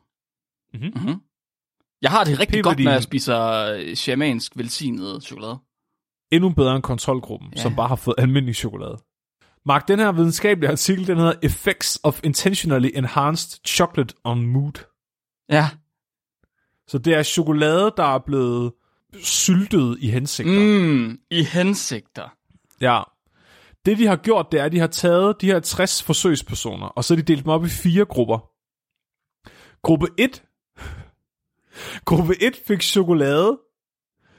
[0.75, 0.85] Mhm.
[0.85, 1.21] Mm-hmm.
[2.03, 5.59] Jeg har det rigtig godt, med når jeg spiser øh, shamansk velsignet chokolade.
[6.31, 7.63] Endnu bedre end kontrolgruppen, ja.
[7.63, 8.99] som bare har fået almindelig chokolade.
[9.67, 14.85] Mark, den her videnskabelige artikel, den hedder Effects of Intentionally Enhanced Chocolate on Mood.
[15.49, 15.69] Ja.
[16.89, 18.73] Så det er chokolade, der er blevet
[19.23, 20.61] syltet i hensigter.
[20.61, 22.29] Mm, I hensigter.
[22.81, 23.03] Ja.
[23.87, 27.05] Det de har gjort, det er, at de har taget de her 60 forsøgspersoner, og
[27.05, 28.39] så har de delt dem op i fire grupper.
[29.83, 30.43] Gruppe 1.
[32.05, 33.59] Gruppe 1 fik chokolade,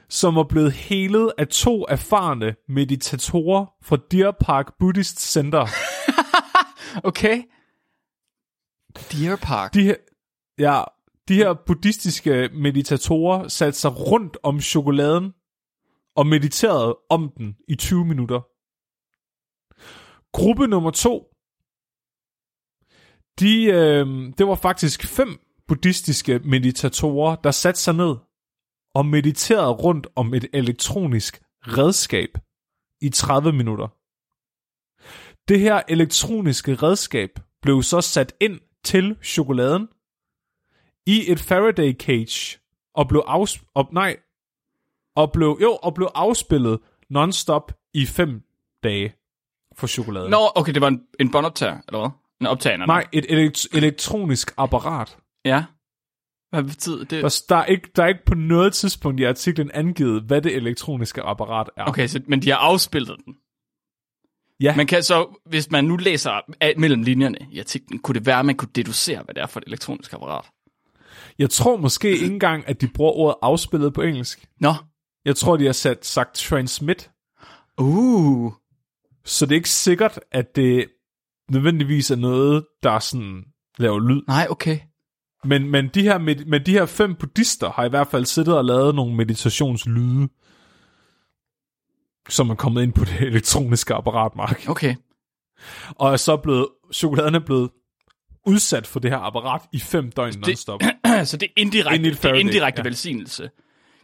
[0.08, 5.66] som var blevet helet af to erfarne meditatorer fra Deer Park Buddhist Center.
[7.04, 7.42] Okay.
[9.12, 9.74] Deer Park.
[9.74, 9.94] De her,
[10.58, 10.82] ja,
[11.28, 15.32] de her buddhistiske meditatorer satte sig rundt om chokoladen
[16.16, 18.40] og mediterede om den i 20 minutter.
[20.32, 21.24] Gruppe nummer to,
[23.40, 24.06] de, øh,
[24.38, 28.16] det var faktisk fem buddhistiske meditatorer, der satte sig ned
[28.98, 32.28] og mediterede rundt om et elektronisk redskab
[33.00, 33.88] i 30 minutter.
[35.48, 37.30] Det her elektroniske redskab
[37.62, 39.88] blev så sat ind til chokoladen
[41.06, 42.58] i et Faraday cage
[42.94, 44.16] og blev afs og, nej,
[45.16, 46.80] og blev jo og blev afspillet
[47.10, 48.42] non-stop i fem
[48.82, 49.14] dage
[49.76, 50.30] for chokoladen.
[50.30, 52.10] Nå, okay, det var en, en båndoptager, eller hvad?
[52.40, 52.86] En optager?
[52.86, 55.18] Nej, et elekt- elektronisk apparat.
[55.44, 55.64] Ja.
[56.50, 57.22] Hvad betyder det?
[57.22, 60.56] Der, der, er ikke, der er ikke på noget tidspunkt i artiklen angivet, hvad det
[60.56, 61.84] elektroniske apparat er.
[61.84, 63.34] Okay, så, men de har afspillet den.
[64.60, 64.76] Ja.
[64.76, 68.38] Man kan så, hvis man nu læser af, mellem linjerne i artiklen, kunne det være,
[68.38, 70.44] at man kunne deducere, hvad det er for et elektronisk apparat.
[71.38, 74.48] Jeg tror måske ikke engang, at de bruger ordet afspillet på engelsk.
[74.60, 74.74] Nå.
[75.24, 77.10] Jeg tror, de har sat, sagt transmit.
[77.78, 78.52] Uh.
[79.24, 80.88] Så det er ikke sikkert, at det
[81.50, 83.44] nødvendigvis er noget, der sådan
[83.78, 84.22] laver lyd.
[84.26, 84.78] Nej, okay.
[85.44, 88.64] Men, men, de her, men de her fem buddhister har i hvert fald siddet og
[88.64, 90.28] lavet nogle meditationslyde,
[92.28, 94.64] som er kommet ind på det elektroniske apparat, Mark.
[94.68, 94.94] Okay.
[95.88, 97.70] Og er så blevet, chokoladen er blevet
[98.46, 100.80] udsat for det her apparat i fem døgn non-stop.
[101.24, 102.88] så det er indirekte, det er indirekte ja.
[102.88, 103.50] velsignelse.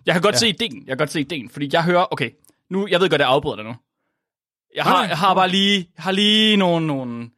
[0.07, 0.39] Jeg kan godt ja.
[0.39, 0.77] se ideen.
[0.77, 2.31] Jeg kan godt se ideen, fordi jeg hører, okay,
[2.71, 3.75] nu, jeg ved godt, jeg afbryder dig nu.
[4.75, 7.31] Jeg har, jeg har bare lige, har lige nogle, nogle,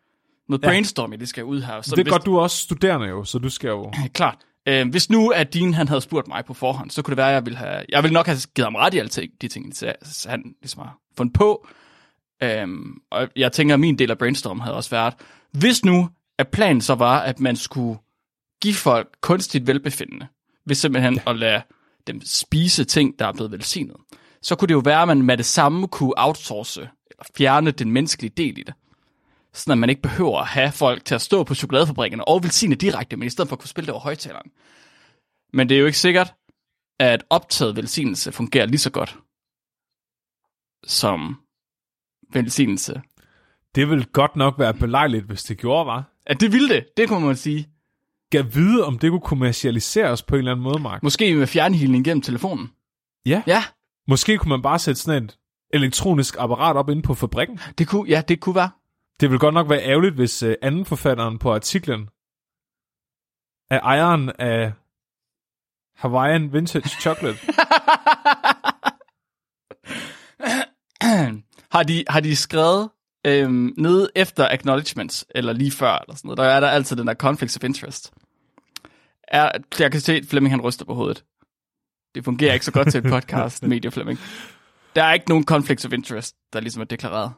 [0.48, 0.68] noget Ja.
[0.68, 1.80] brainstorm, jeg lige skal ud her.
[1.82, 3.92] Så det er hvis, godt, du også studerende jo, så du skal jo...
[4.14, 4.38] Klart.
[4.68, 7.28] Øh, hvis nu, at din han havde spurgt mig på forhånd, så kunne det være,
[7.28, 7.85] at jeg ville have...
[7.88, 9.72] Jeg ville nok have givet ham ret i alle ting, de ting,
[10.26, 11.66] han ligesom har fundet på.
[12.42, 15.14] Øhm, og jeg tænker, at min del af brainstorm havde også været,
[15.52, 17.98] hvis nu, at planen så var, at man skulle
[18.62, 20.26] give folk kunstigt velbefindende,
[20.66, 21.30] ved simpelthen ja.
[21.30, 21.62] at lade
[22.06, 23.96] dem spise ting, der er blevet velsignet,
[24.42, 27.90] så kunne det jo være, at man med det samme kunne outsource, eller fjerne den
[27.92, 28.74] menneskelige del i det
[29.57, 32.75] sådan at man ikke behøver at have folk til at stå på chokoladefabrikkerne og velsigne
[32.75, 34.51] direkte, men i stedet for at kunne spille det over højtaleren.
[35.53, 36.35] Men det er jo ikke sikkert,
[37.01, 39.19] at optaget velsignelse fungerer lige så godt
[40.87, 41.37] som
[42.33, 43.03] velsignelse.
[43.75, 46.12] Det vil godt nok være belejligt, hvis det gjorde, var.
[46.27, 47.69] At det ville det, det kunne man sige.
[48.31, 51.03] Gav vide, om det kunne kommercialiseres på en eller anden måde, Mark.
[51.03, 52.71] Måske med fjernhealing gennem telefonen.
[53.27, 53.42] Ja.
[53.47, 53.64] Ja,
[54.09, 55.38] Måske kunne man bare sætte sådan et
[55.75, 57.59] elektronisk apparat op inde på fabrikken.
[57.79, 58.71] det kunne, ja, det kunne være.
[59.20, 62.09] Det vil godt nok være ærgerligt, hvis uh, anden forfatteren på artiklen
[63.70, 64.72] er ejeren af
[65.96, 67.38] Hawaiian Vintage Chocolate.
[71.72, 72.90] har, de, har de skrevet
[73.26, 77.07] øhm, nede efter acknowledgements, eller lige før, eller sådan noget, der er der altid den
[77.07, 78.12] der conflicts of interest.
[79.29, 81.24] Er, jeg kan se, at Flemming han ryster på hovedet.
[82.14, 84.18] Det fungerer ikke så godt til et podcast, Media Flemming.
[84.96, 87.33] Der er ikke nogen conflicts of interest, der ligesom er deklareret.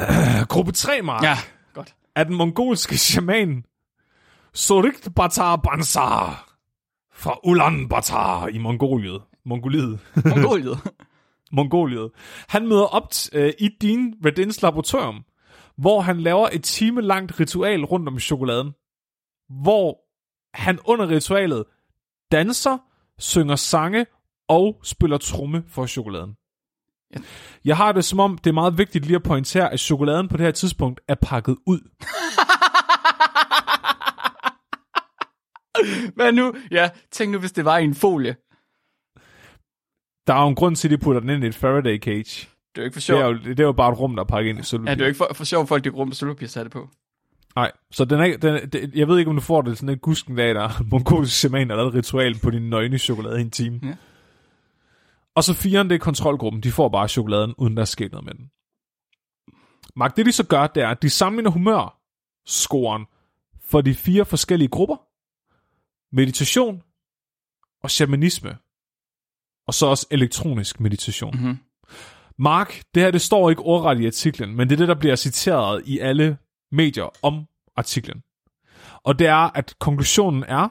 [0.48, 1.36] Gruppe 3, Mark, Ja,
[1.74, 1.94] godt.
[2.16, 3.64] er den mongolske shaman
[4.54, 6.46] Sorikt Batar Bansar
[7.12, 9.20] fra Ulaanbaatar i Mongoliet.
[9.44, 10.00] Mongoliet.
[10.24, 10.78] Mongoliet.
[11.52, 12.10] Mongoliet.
[12.48, 15.24] Han møder op t- øh, i din Redins laboratorium,
[15.76, 18.72] hvor han laver et time langt ritual rundt om chokoladen,
[19.62, 19.98] hvor
[20.54, 21.64] han under ritualet
[22.32, 22.78] danser,
[23.18, 24.06] synger sange
[24.48, 26.36] og spiller tromme for chokoladen.
[27.14, 27.18] Ja.
[27.64, 30.36] Jeg har det som om, det er meget vigtigt lige at pointere, at chokoladen på
[30.36, 31.80] det her tidspunkt er pakket ud.
[36.16, 36.54] Hvad nu?
[36.70, 38.36] Ja, tænk nu, hvis det var i en folie.
[40.26, 42.48] Der er jo en grund til, at de putter den ind i et Faraday cage.
[42.74, 43.20] Det er jo ikke for Det sjov.
[43.20, 44.90] er jo, det er jo bare et rum, der er pakket ind i sølvpapir.
[44.90, 46.88] Ja, det er jo ikke for, for sjov, folk de rum med sølvpapir satte på.
[47.56, 50.00] Nej, så den er, den, den, jeg ved ikke, om du får det sådan et
[50.00, 53.50] gusken dag, der er mongolsk shaman, lavet et ritual på din nøgne chokolade i en
[53.50, 53.80] time.
[53.82, 53.94] Ja.
[55.40, 56.62] Og så firen, det er kontrolgruppen.
[56.62, 58.50] De får bare chokoladen, uden der er sket noget med den.
[59.96, 63.06] Mark, det de så gør, det er, at de sammenligner humør-scoren
[63.60, 64.96] for de fire forskellige grupper.
[66.12, 66.82] Meditation
[67.82, 68.58] og shamanisme.
[69.66, 71.36] Og så også elektronisk meditation.
[71.36, 71.58] Mhm.
[72.38, 75.16] Mark, det her det står ikke ordret i artiklen, men det er det, der bliver
[75.16, 76.38] citeret i alle
[76.72, 78.22] medier om artiklen.
[79.04, 80.68] Og det er, at konklusionen er,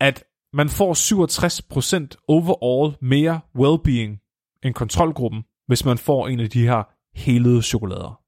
[0.00, 4.20] at man får 67% overall mere well-being
[4.62, 6.82] end kontrolgruppen, hvis man får en af de her
[7.14, 8.20] helede chokolader.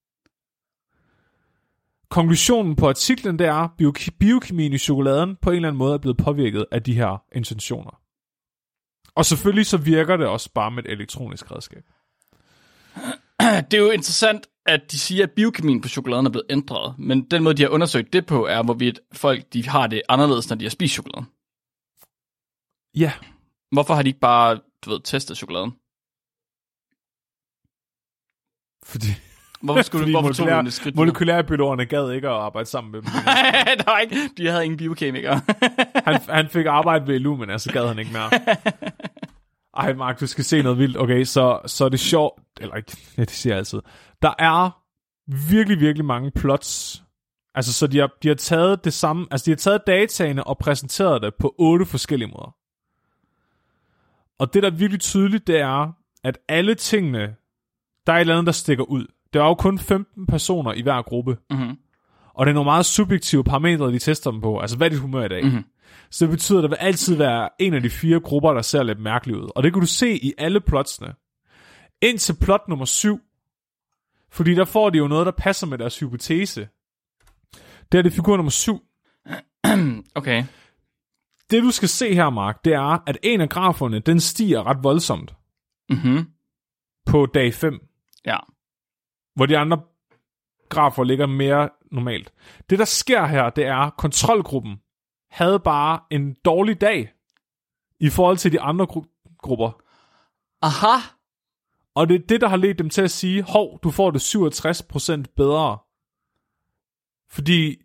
[2.10, 3.70] Konklusionen på artiklen det er, at
[4.18, 8.00] biokemien i chokoladen på en eller anden måde er blevet påvirket af de her intentioner.
[9.14, 11.84] Og selvfølgelig så virker det også bare med et elektronisk redskab.
[13.70, 17.22] Det er jo interessant, at de siger, at biokemien på chokoladen er blevet ændret, men
[17.30, 20.56] den måde, de har undersøgt det på, er, hvorvidt folk de har det anderledes, når
[20.56, 21.26] de har spist chokoladen.
[22.96, 23.12] Ja,
[23.72, 25.72] Hvorfor har de ikke bare, du ved, testet chokoladen?
[28.84, 29.06] fordi,
[29.62, 32.68] Hvorfor skulle fordi du, hvorfor tog du molekylær, et skridt molekylærbiologerne gad ikke at arbejde
[32.68, 33.10] sammen med dem.
[33.78, 35.40] der var ikke, de havde ingen biokemikere.
[36.06, 38.30] Han, han fik arbejde ved Illumina, så gad han ikke mere.
[39.84, 40.96] Ej, Mark, du skal se noget vildt.
[40.96, 42.42] Okay, så, så er det sjovt.
[42.60, 43.80] Eller ikke, ja, det siger jeg altid.
[44.22, 44.82] Der er
[45.50, 47.02] virkelig, virkelig mange plots.
[47.54, 49.26] Altså, så de har, de har taget det samme...
[49.30, 52.54] Altså, de har taget dataene og præsenteret det på otte forskellige måder.
[54.38, 55.92] Og det, der er virkelig tydeligt, det er,
[56.24, 57.34] at alle tingene...
[58.06, 59.06] Der er et eller andet, der stikker ud.
[59.32, 61.36] Der er jo kun 15 personer i hver gruppe.
[61.50, 61.76] mm-hmm.
[62.34, 64.58] Og det er nogle meget subjektive parametre, de tester dem på.
[64.58, 65.44] Altså, hvad er dit humør i dag?
[65.44, 65.64] Mhm.
[66.10, 68.82] Så det betyder, at der vil altid være en af de fire grupper, der ser
[68.82, 69.50] lidt mærkeligt ud.
[69.56, 71.14] Og det kan du se i alle plotsene.
[72.02, 73.20] Indtil plot nummer syv.
[74.30, 76.68] Fordi der får de jo noget, der passer med deres hypotese.
[77.92, 78.78] Det er det figur nummer syv.
[80.14, 80.44] Okay.
[81.50, 84.82] Det du skal se her, Mark, det er, at en af graferne, den stiger ret
[84.84, 85.34] voldsomt
[85.90, 86.26] Mm-hmm.
[87.06, 87.88] på dag 5.
[88.26, 88.36] Ja.
[89.34, 89.80] hvor de andre
[90.68, 92.32] grafer ligger mere normalt.
[92.70, 94.76] Det, der sker her, det er, at kontrolgruppen
[95.30, 97.12] havde bare en dårlig dag
[98.00, 99.82] i forhold til de andre gru- grupper.
[100.62, 101.00] Aha!
[101.94, 104.34] Og det er det, der har ledt dem til at sige, hov, du får det
[105.28, 105.78] 67% bedre.
[107.30, 107.81] Fordi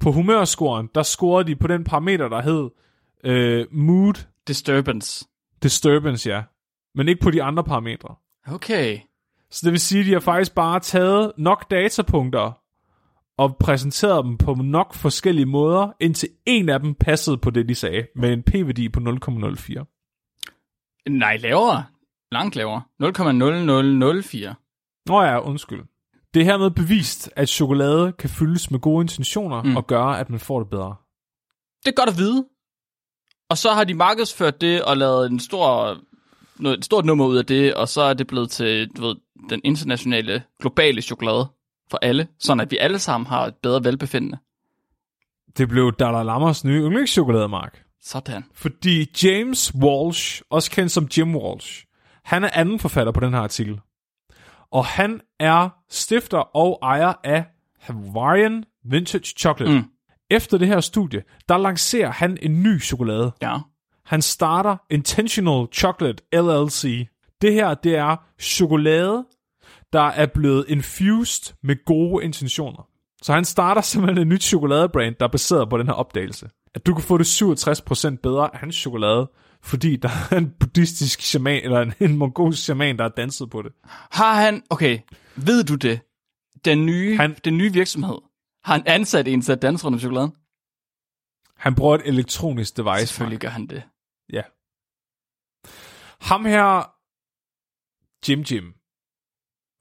[0.00, 2.70] på humørscoren, der scorede de på den parameter, der hed
[3.24, 5.24] øh, mood Disturbance.
[5.62, 6.42] disturbance, ja.
[6.94, 8.14] Men ikke på de andre parametre.
[8.46, 8.98] Okay.
[9.50, 12.52] Så det vil sige, at de har faktisk bare taget nok datapunkter
[13.38, 17.74] og præsenteret dem på nok forskellige måder, indtil en af dem passede på det, de
[17.74, 21.04] sagde, med en p-værdi på 0,04.
[21.08, 21.84] Nej, lavere.
[22.32, 22.82] Langt lavere.
[23.02, 24.54] 0,0004.
[25.06, 25.82] Nå ja, undskyld.
[26.34, 29.76] Det er hermed bevist, at chokolade kan fyldes med gode intentioner mm.
[29.76, 30.94] og gøre, at man får det bedre.
[31.84, 32.46] Det er godt at vide.
[33.50, 35.96] Og så har de markedsført det og lavet en stor,
[36.56, 39.16] noget, et stort nummer ud af det, og så er det blevet til du ved,
[39.50, 41.48] den internationale, globale chokolade
[41.90, 44.38] for alle, sådan at vi alle sammen har et bedre velbefindende.
[45.56, 47.82] Det blev Dalai Lamas nye yndlingschokolade, Mark.
[48.02, 48.44] Sådan.
[48.54, 51.84] Fordi James Walsh, også kendt som Jim Walsh,
[52.24, 53.80] han er anden forfatter på den her artikel.
[54.72, 57.44] Og han er stifter og ejer af
[57.80, 59.72] Hawaiian Vintage Chocolate.
[59.72, 59.84] Mm.
[60.30, 63.32] Efter det her studie, der lancerer han en ny chokolade.
[63.42, 63.58] Ja.
[64.04, 67.06] Han starter Intentional Chocolate LLC.
[67.42, 69.26] Det her, det er chokolade,
[69.92, 72.88] der er blevet infused med gode intentioner.
[73.22, 76.48] Så han starter simpelthen et nyt chokoladebrand, der er baseret på den her opdagelse.
[76.74, 79.30] At du kan få det 67% bedre af hans chokolade,
[79.62, 83.62] fordi der er en buddhistisk shaman, eller en, en mongolsk shaman, der har danset på
[83.62, 83.72] det.
[84.10, 84.98] Har han, okay,
[85.36, 86.00] ved du det?
[86.64, 88.18] Den nye, Han- den nye virksomhed,
[88.64, 90.32] har han ansat en til at danse rundt om chokoladen?
[91.56, 93.06] Han bruger et elektronisk device.
[93.06, 93.82] Selvfølgelig gør han det.
[94.32, 94.42] Ja.
[96.20, 96.90] Ham her,
[98.28, 98.74] Jim Jim,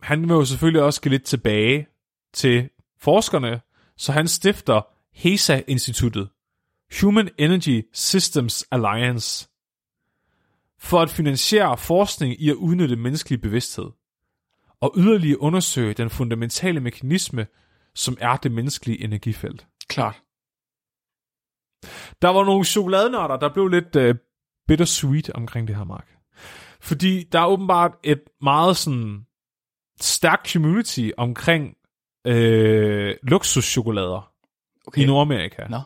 [0.02, 1.88] han vil jo selvfølgelig også gå lidt tilbage
[2.34, 3.62] til forskerne,
[3.98, 4.82] så han stifter
[5.14, 6.30] HESA-instituttet,
[7.02, 9.50] Human Energy Systems Alliance,
[10.80, 13.90] for at finansiere forskning i at udnytte menneskelig bevidsthed,
[14.82, 17.48] og yderligere undersøge den fundamentale mekanisme,
[17.96, 19.68] som er det menneskelige energifelt.
[19.88, 20.24] Klart.
[22.22, 24.16] Der var nogle chokoladenørder, der blev lidt uh,
[24.68, 26.16] bittersweet omkring det her, Mark.
[26.82, 29.26] Fordi der er åbenbart et meget sådan
[30.02, 31.76] stærkt community omkring
[32.28, 34.32] øh, luksuschokolader
[34.88, 35.02] Okay.
[35.02, 35.68] i Nordamerika.
[35.68, 35.80] Nå.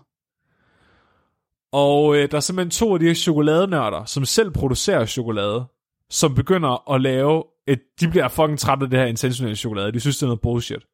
[1.73, 5.65] Og øh, der er simpelthen to af de her chokoladenørder, som selv producerer chokolade,
[6.09, 7.79] som begynder at lave et...
[7.99, 9.91] De bliver fucking trætte af det her intentionelle chokolade.
[9.91, 10.86] De synes, det er noget bullshit.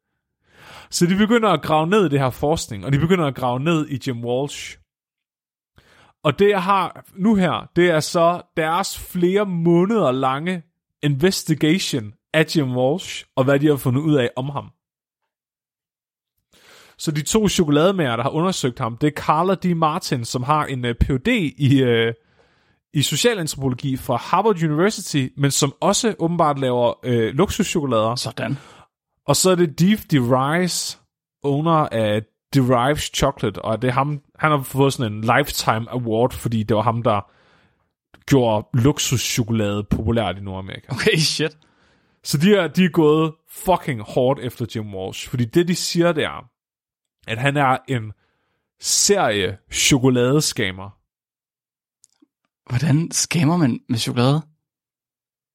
[0.90, 3.60] Så de begynder at grave ned i det her forskning, og de begynder at grave
[3.60, 4.78] ned i Jim Walsh.
[6.24, 10.62] Og det, jeg har nu her, det er så deres flere måneder lange
[11.02, 14.70] investigation af Jim Walsh, og hvad de har fundet ud af om ham.
[17.00, 19.76] Så de to chokolademager, der har undersøgt ham, det er Carla D.
[19.76, 21.28] Martin, som har en uh, Ph.D.
[21.58, 22.12] i, uh,
[22.94, 28.14] i socialantropologi fra Harvard University, men som også åbenbart laver uh, luksuschokolader.
[28.14, 28.58] Sådan.
[29.26, 30.98] Og så er det Dave DeRise,
[31.42, 32.22] owner af
[32.54, 36.76] Derives Chocolate, og det er ham, han har fået sådan en lifetime award, fordi det
[36.76, 37.30] var ham, der
[38.26, 40.92] gjorde luksuschokolade populært i Nordamerika.
[40.92, 41.58] Okay, shit.
[42.24, 46.12] Så de er, de er gået fucking hårdt efter Jim Walsh, fordi det de siger,
[46.12, 46.49] det er,
[47.26, 48.12] at han er en
[48.80, 50.90] serie chokoladeskammer.
[52.68, 54.42] Hvordan scammer man med chokolade?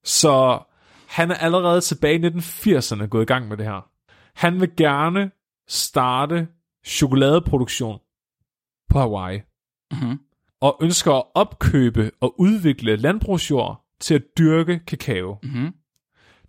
[0.04, 0.64] Så
[1.08, 3.90] han er allerede tilbage i 1980'erne gået i gang med det her.
[4.36, 5.32] Han vil gerne
[5.68, 6.48] starte
[6.86, 8.00] chokoladeproduktion
[8.90, 9.42] på Hawaii,
[9.92, 10.20] Mm-hmm.
[10.62, 15.40] og ønsker at opkøbe og udvikle landbrugsjord til at dyrke kakao.
[15.44, 15.74] Mm-hmm.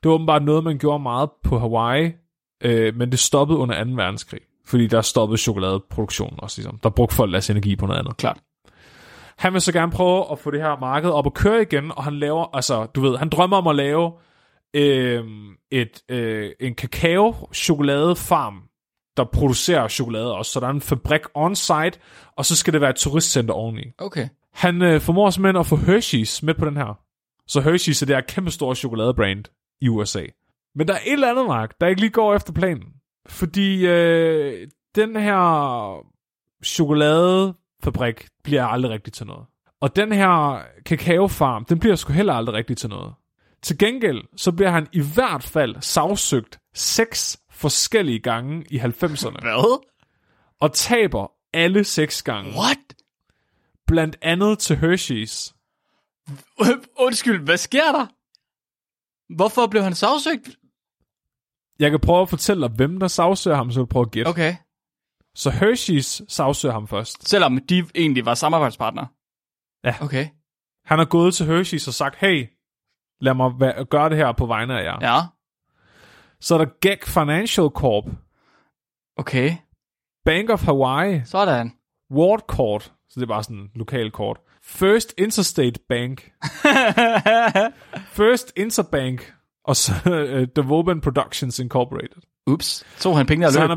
[0.02, 2.12] Det var åbenbart noget, man gjorde meget på Hawaii,
[2.60, 3.90] øh, men det stoppede under 2.
[3.90, 6.58] verdenskrig, fordi der stoppede chokoladeproduktionen også.
[6.58, 6.78] Ligesom.
[6.82, 8.16] Der brugte folk deres energi på noget andet.
[8.16, 8.38] Klart.
[9.38, 12.04] Han vil så gerne prøve at få det her marked op at køre igen, og
[12.04, 14.12] han laver, altså, du ved, han drømmer om at lave
[14.74, 15.24] øh,
[15.70, 18.62] et, øh, en kakao-chokoladefarm,
[19.16, 20.52] der producerer chokolade også.
[20.52, 21.98] Så der er en fabrik on-site,
[22.36, 23.84] og så skal det være et turistcenter oveni.
[23.98, 24.28] Okay.
[24.52, 26.98] Han øh, formår simpelthen at få Hershey's med på den her.
[27.46, 29.44] Så Hershey's er det her kæmpe store chokoladebrand
[29.80, 30.22] i USA.
[30.74, 32.95] Men der er et eller andet, Mark, der ikke lige går efter planen.
[33.28, 36.04] Fordi øh, den her
[36.64, 39.46] chokoladefabrik bliver aldrig rigtig til noget.
[39.80, 43.14] Og den her kakaofarm, den bliver sgu heller aldrig rigtig til noget.
[43.62, 49.84] Til gengæld, så bliver han i hvert fald sagsøgt seks forskellige gange i 90'erne, Hvad?
[50.60, 52.50] og taber alle seks gange.
[52.58, 52.78] What?
[53.86, 55.52] Blandt andet til Hershey's.
[57.06, 58.06] Undskyld, hvad sker der?
[59.34, 60.56] Hvorfor blev han sagsøgt?
[61.78, 64.28] Jeg kan prøve at fortælle dig, hvem der sagsøger ham, så du prøver at gætte.
[64.28, 64.54] Okay.
[65.34, 67.28] Så Hershey's sagsøger ham først.
[67.28, 69.06] Selvom de egentlig var samarbejdspartnere?
[69.84, 69.94] Ja.
[70.00, 70.28] Okay.
[70.84, 72.48] Han har gået til Hershey's og sagt, hey,
[73.20, 73.52] lad mig
[73.90, 74.98] gøre det her på vegne af jer.
[75.00, 75.14] Ja.
[75.14, 75.20] Ja.
[76.40, 78.04] Så er der Gag Financial Corp,
[79.18, 79.56] Okay.
[80.24, 81.72] Bank of Hawaii, Sådan.
[82.10, 84.40] Ward Court, så det er bare sådan en lokal kort.
[84.62, 86.32] First Interstate Bank,
[88.18, 89.34] First Interbank,
[89.66, 92.22] og så uh, Devoban Productions Incorporated.
[92.46, 92.84] Ups.
[93.00, 93.60] Tog han pengene og løb?
[93.60, 93.76] han, er,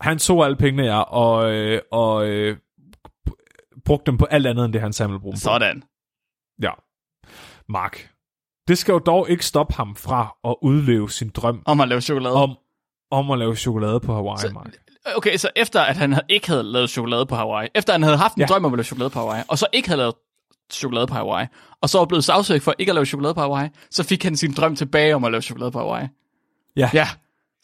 [0.00, 2.56] han tog alle pengene, ja, og, øh, og øh,
[3.84, 5.40] brugte dem på alt andet, end det han ville bruge på.
[5.40, 5.82] Sådan.
[6.62, 6.70] Ja.
[7.68, 8.10] Mark.
[8.68, 12.00] Det skal jo dog ikke stoppe ham fra at udleve sin drøm Om at lave
[12.00, 12.34] chokolade.
[12.34, 12.56] om,
[13.10, 14.72] om at lave chokolade på Hawaii, Så- Mark.
[15.16, 18.34] Okay, så efter at han ikke havde lavet chokolade på Hawaii, efter han havde haft
[18.34, 18.46] en ja.
[18.46, 20.14] drøm om at lave chokolade på Hawaii, og så ikke havde lavet
[20.72, 21.46] chokolade på Hawaii,
[21.80, 24.52] og så blevet sagsøgt for ikke at lave chokolade på Hawaii, så fik han sin
[24.52, 26.08] drøm tilbage om at lave chokolade på Hawaii.
[26.76, 26.90] Ja.
[26.92, 27.08] Ja,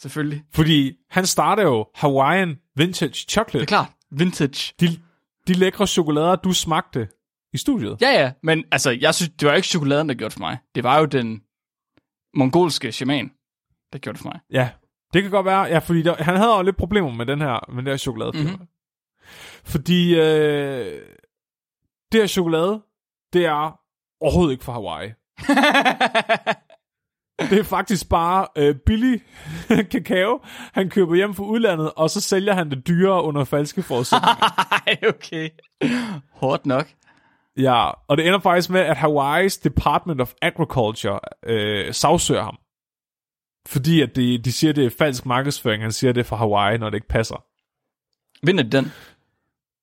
[0.00, 0.44] selvfølgelig.
[0.54, 3.58] Fordi han starter jo Hawaiian Vintage Chocolate.
[3.58, 3.90] Det er klart.
[4.10, 4.74] Vintage.
[4.80, 4.86] De,
[5.46, 7.08] de lækre chokolader, du smagte
[7.52, 7.96] i studiet.
[8.00, 10.58] Ja, ja, men altså, jeg synes, det var ikke chokoladen, der gjorde det for mig.
[10.74, 11.42] Det var jo den
[12.34, 13.30] mongolske shaman,
[13.92, 14.40] der gjorde det for mig.
[14.50, 14.70] Ja,
[15.12, 15.62] det kan godt være.
[15.62, 18.50] Ja, fordi der, han havde jo lidt problemer med den her, med det her chokoladefirma.
[18.50, 18.66] Mm-hmm.
[19.64, 21.00] Fordi øh,
[22.12, 22.82] det her chokolade,
[23.32, 23.80] det er
[24.20, 25.12] overhovedet ikke fra Hawaii.
[27.50, 29.22] Det er faktisk bare øh, billig
[29.92, 30.40] kakao,
[30.72, 34.36] han køber hjem fra udlandet, og så sælger han det dyrere under falske forudsætninger.
[35.08, 35.48] Okay.
[36.32, 36.88] Hårdt nok.
[37.56, 42.58] ja, og det ender faktisk med, at Hawaii's Department of Agriculture øh, sagsøger ham.
[43.68, 45.82] Fordi at de, de siger, det er falsk markedsføring.
[45.82, 47.44] Han siger, det er fra Hawaii, når det ikke passer.
[48.46, 48.92] Vinder de den?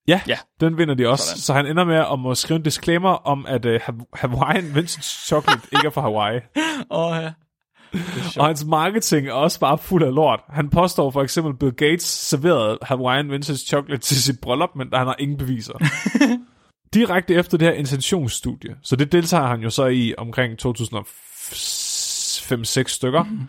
[0.07, 0.37] Ja, Ja.
[0.59, 1.25] den vinder de også.
[1.25, 1.39] Sådan.
[1.41, 3.71] Så han ender med at må skrive en disclaimer om, at uh,
[4.13, 6.39] Hawaiian Vintage Chocolate ikke er fra Hawaii.
[6.91, 7.31] Åh, oh, ja.
[8.37, 10.39] Og hans marketing er også bare fuld af lort.
[10.49, 14.87] Han påstår for eksempel, at Bill Gates serverede Hawaiian Vintage Chocolate til sit bryllup, men
[14.93, 15.73] han har ingen beviser.
[16.93, 23.23] Direkte efter det her intentionsstudie, så det deltager han jo så i omkring 2005-6 stykker.
[23.23, 23.39] Mm.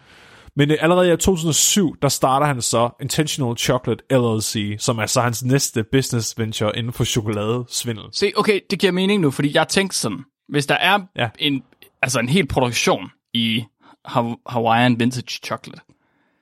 [0.58, 5.20] Men øh, allerede i 2007, der starter han så Intentional Chocolate LLC, som er så
[5.20, 8.04] hans næste business venture inden for chokoladesvindel.
[8.12, 11.28] Se, okay, det giver mening nu, fordi jeg tænkte sådan, hvis der er Ja.
[11.38, 11.62] en,
[12.02, 13.64] altså en hel produktion i
[14.08, 15.80] Haw- Hawaiian Vintage Chocolate,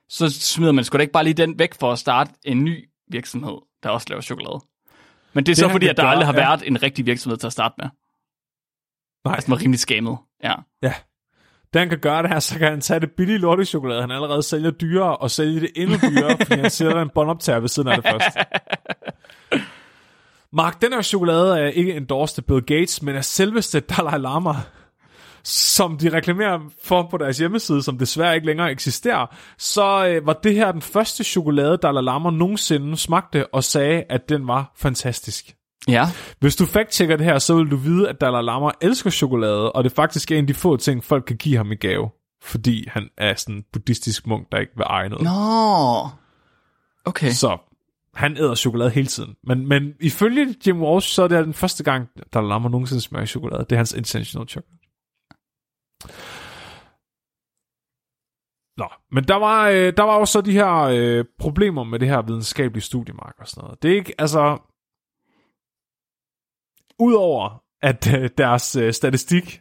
[0.09, 2.89] så smider man sgu da ikke bare lige den væk for at starte en ny
[3.11, 4.61] virksomhed, der også laver chokolade.
[5.35, 6.49] Men det er det, så fordi, at der gøre, aldrig har ja.
[6.49, 7.87] været en rigtig virksomhed til at starte med.
[9.25, 9.35] Nej.
[9.35, 10.17] Altså, man er rimelig skammet.
[10.45, 10.55] Ja.
[10.83, 10.93] Ja.
[11.77, 14.43] Da han kan gøre det her, så kan han tage det billige lortechokolade, han allerede
[14.43, 18.03] sælger dyrere, og sælge det endnu dyrere, fordi han sætter en båndoptager ved siden af
[18.03, 18.37] det først.
[20.53, 24.55] Mark, den her chokolade er ikke endorsed af Bill Gates, men er selveste Dalai Lama,
[25.45, 30.33] som de reklamerer for på deres hjemmeside, som desværre ikke længere eksisterer, så øh, var
[30.33, 35.57] det her den første chokolade, Dalai Lama nogensinde smagte og sagde, at den var fantastisk.
[35.89, 36.05] Ja.
[36.41, 39.85] Hvis du fact-checker det her, så vil du vide, at Dalai Lama elsker chokolade, og
[39.85, 42.11] det er faktisk en af de få ting, folk kan give ham i gave.
[42.43, 45.25] Fordi han er sådan en buddhistisk munk, der ikke vil eje noget.
[45.25, 46.09] Nå.
[47.05, 47.31] Okay.
[47.31, 47.59] Så
[48.15, 49.35] han æder chokolade hele tiden.
[49.45, 53.27] Men, men ifølge Jim Walsh, så er det den første gang, Dalai Lama nogensinde smager
[53.27, 53.65] chokolade.
[53.71, 54.77] Det er hans intentional chocolate.
[58.77, 62.09] Nå, men der var, øh, der var jo så de her øh, problemer med det
[62.09, 63.83] her videnskabelige studiemark og sådan noget.
[63.83, 64.59] Det er ikke, altså...
[66.99, 69.61] Udover at øh, deres øh, statistik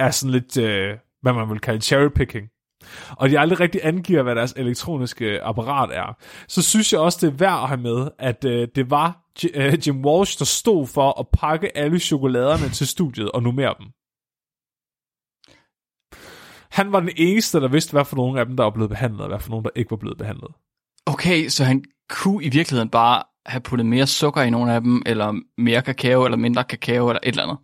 [0.00, 2.48] er sådan lidt, øh, hvad man vil kalde cherrypicking.
[3.10, 6.18] Og de aldrig rigtig angiver, hvad deres elektroniske apparat er.
[6.48, 9.58] Så synes jeg også, det er værd at have med, at øh, det var G-
[9.60, 13.86] øh, Jim Walsh, der stod for at pakke alle chokoladerne til studiet og numere dem.
[16.70, 19.20] Han var den eneste, der vidste, hvad for nogle af dem, der var blevet behandlet,
[19.20, 20.50] og hvad for nogle, der ikke var blevet behandlet.
[21.06, 25.02] Okay, så han kunne i virkeligheden bare have puttet mere sukker i nogle af dem,
[25.06, 27.58] eller mere kakao, eller mindre kakao, eller et eller andet.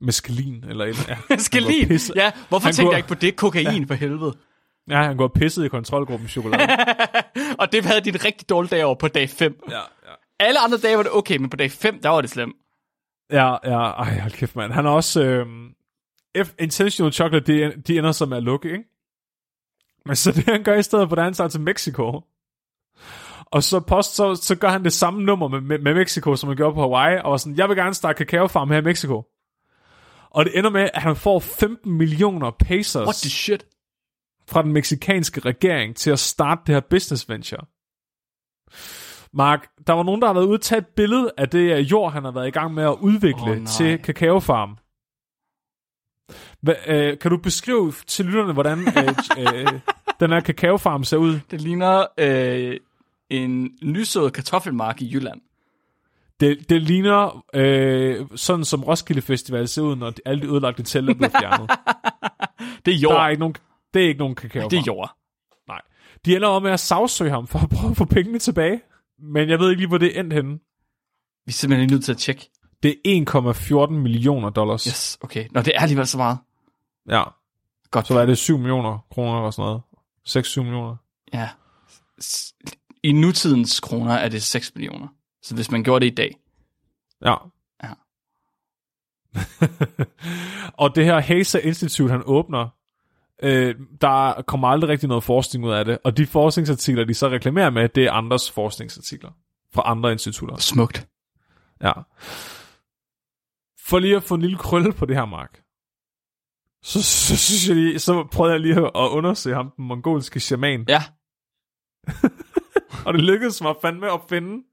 [0.00, 1.14] Meskalin, eller et ja.
[1.28, 3.36] Han går pisse- Ja, hvorfor Han tænkte går- jeg ikke på det?
[3.36, 4.36] Kokain, for helvede.
[4.90, 6.68] Ja, han går pisset i kontrolgruppen chokolade.
[7.60, 9.60] Og det havde de en rigtig dårlig dag over på dag 5.
[9.70, 9.82] ja, ja.
[10.40, 12.56] Alle andre dage var det okay, men på dag 5, der var det slemt.
[13.32, 14.72] Ja, ja, ej, hold kæft, mand.
[14.72, 15.22] Han er også...
[15.22, 15.46] Øh,
[16.44, 18.84] F Intentional Chocolate, de, de ender som at lukke, ikke?
[20.06, 22.22] Men så det, han gør i stedet for, er, han tager til Mexico.
[23.52, 26.48] Og så, post, så, så gør han det samme nummer med, med, med Mexico, som
[26.48, 29.24] han gjorde på Hawaii, og sådan, jeg vil gerne starte kakaofarm her i Mexico.
[30.30, 33.66] Og det ender med, at han får 15 millioner pesos What the shit?
[34.48, 37.66] fra den meksikanske regering til at starte det her business venture.
[39.32, 41.90] Mark, der var nogen, der har været ude og tage et billede af det øh,
[41.90, 43.64] jord, han har været i gang med at udvikle oh, nej.
[43.64, 44.78] til kakaofarm.
[46.60, 49.08] Hva, øh, kan du beskrive til lytterne, hvordan øh,
[49.54, 49.80] øh,
[50.20, 51.40] den her kakaofarm ser ud?
[51.50, 52.76] Det ligner øh,
[53.30, 55.40] en nysået kartoffelmark i Jylland.
[56.40, 61.10] Det, det ligner øh, sådan, som Roskilde Festival ser ud, når alle de ødelagte telte
[61.12, 61.70] er blevet fjernet.
[62.86, 63.14] Det er jord.
[63.14, 63.54] Der er ikke nogen,
[63.94, 64.70] det er ikke nogen kakaofarm.
[64.70, 65.16] det er jord.
[65.68, 65.80] Nej.
[66.24, 68.80] De ender om med at sagsøge ham for at prøve at få pengene tilbage.
[69.18, 70.52] Men jeg ved ikke lige, hvor det endte henne.
[71.46, 72.50] Vi er simpelthen nødt til at tjekke.
[72.82, 74.84] Det er 1,14 millioner dollars.
[74.84, 75.46] Yes, okay.
[75.50, 76.38] Nå, det er alligevel så meget.
[77.08, 77.22] Ja.
[77.90, 78.06] Godt.
[78.06, 78.38] Så hvad er det?
[78.38, 79.82] 7 millioner kroner eller sådan noget?
[80.46, 80.96] 6-7 millioner?
[81.32, 81.48] Ja.
[83.02, 85.08] I nutidens kroner er det 6 millioner.
[85.42, 86.36] Så hvis man gjorde det i dag.
[87.24, 87.34] Ja.
[87.82, 87.92] Ja.
[90.82, 92.68] og det her Hasa Institute, han åbner,
[93.42, 95.98] øh, der kommer aldrig rigtig noget forskning ud af det.
[96.04, 99.30] Og de forskningsartikler, de så reklamerer med, det er andres forskningsartikler
[99.74, 100.56] fra andre institutter.
[100.56, 101.08] Smukt.
[101.82, 101.92] Ja.
[103.78, 105.62] For lige at få en lille krølle på det her, Mark.
[106.82, 110.84] Så, så, jeg lige, så prøvede jeg lige at undersøge ham, den mongolske shaman.
[110.88, 111.02] Ja.
[113.06, 114.64] Og det lykkedes mig fandme at finde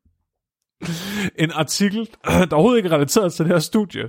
[1.35, 2.09] en artikel,
[2.49, 4.03] der overhovedet ikke er relateret til det her studie.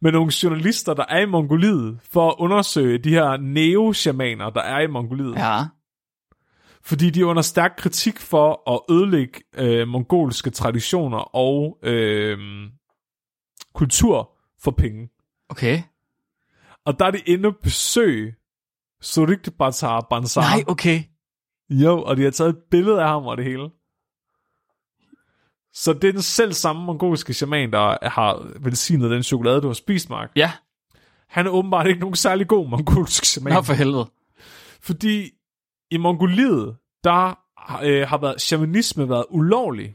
[0.00, 4.80] Med nogle journalister, der er i Mongoliet, for at undersøge de her neo-shamaner, der er
[4.80, 5.36] i Mongoliet.
[5.36, 5.64] Ja.
[6.82, 12.38] Fordi de er under stærk kritik for at ødelægge øh, mongolske traditioner og øh,
[13.74, 14.30] kultur
[14.62, 15.08] for penge.
[15.48, 15.82] Okay.
[16.86, 18.34] Og der er de inde og besøge
[19.00, 20.40] Surik Batar Bansar.
[20.40, 21.02] Nej, okay.
[21.70, 23.70] Jo, og de har taget et billede af ham og det hele.
[25.72, 29.74] Så det er den selv samme mongolske shaman, der har velsignet den chokolade, du har
[29.74, 30.32] spist, Mark.
[30.36, 30.52] Ja.
[31.28, 33.52] Han er åbenbart ikke nogen særlig god mongolsk shaman.
[33.52, 34.10] Nå for helvede.
[34.80, 35.30] Fordi
[35.90, 37.38] i Mongoliet, der
[37.82, 39.94] øh, har været, shamanisme været ulovlig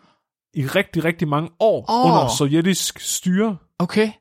[0.54, 2.06] i rigtig, rigtig mange år Åh.
[2.06, 3.58] under sovjetisk styre.
[3.80, 4.12] Okay.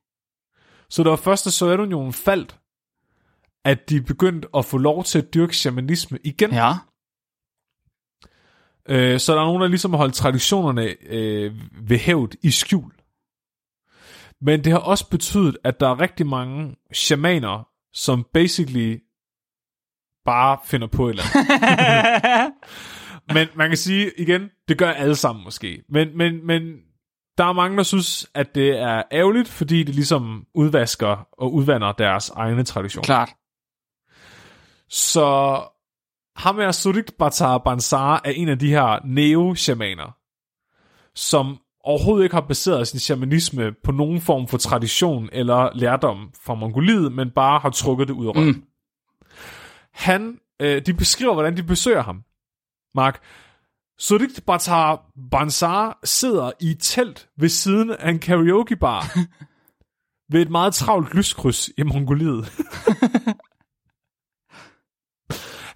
[0.90, 2.58] Så det var først, da Sovjetunionen faldt,
[3.64, 6.52] at de begyndte at få lov til at dyrke shamanisme igen.
[6.52, 6.72] Ja.
[8.88, 11.52] Øh, så der er nogen, der ligesom har holdt traditionerne øh,
[11.88, 12.92] ved hævd i skjul.
[14.40, 18.98] Men det har også betydet, at der er rigtig mange shamaner, som basically
[20.24, 22.54] bare finder på et eller andet.
[23.34, 25.82] men man kan sige igen, det gør alle sammen måske.
[25.88, 26.62] Men, men, men
[27.38, 31.92] der er mange, der synes, at det er ærgerligt, fordi det ligesom udvasker og udvander
[31.92, 33.04] deres egne traditioner.
[33.04, 33.30] Klart.
[34.88, 35.60] Så
[36.36, 40.16] ham her Surik Batar Bansar er en af de her neo-shamaner,
[41.14, 46.54] som overhovedet ikke har baseret sin shamanisme på nogen form for tradition eller lærdom fra
[46.54, 48.46] Mongoliet, men bare har trukket det ud af røven.
[48.48, 48.64] Mm.
[49.92, 52.22] Han, øh, de beskriver, hvordan de besøger ham.
[52.94, 53.22] Mark,
[53.98, 59.18] Surik Batar Bansar sidder i et telt ved siden af en karaokebar
[60.32, 62.44] ved et meget travlt lyskryds i Mongoliet.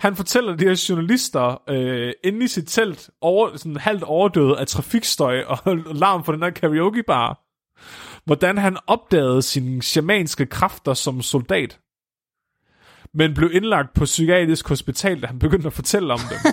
[0.00, 4.66] Han fortæller de her journalister øh, inde i sit telt, over, sådan halvt overdøde af
[4.66, 5.58] trafikstøj og
[6.02, 7.44] larm for den her karaokebar,
[8.24, 11.80] hvordan han opdagede sine shamanske kræfter som soldat,
[13.14, 16.38] men blev indlagt på psykiatrisk hospital, da han begyndte at fortælle om dem.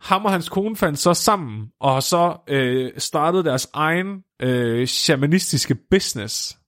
[0.00, 4.86] Ham og hans kone fandt så sammen, og har så øh, startet deres egen øh,
[4.86, 6.58] shamanistiske business.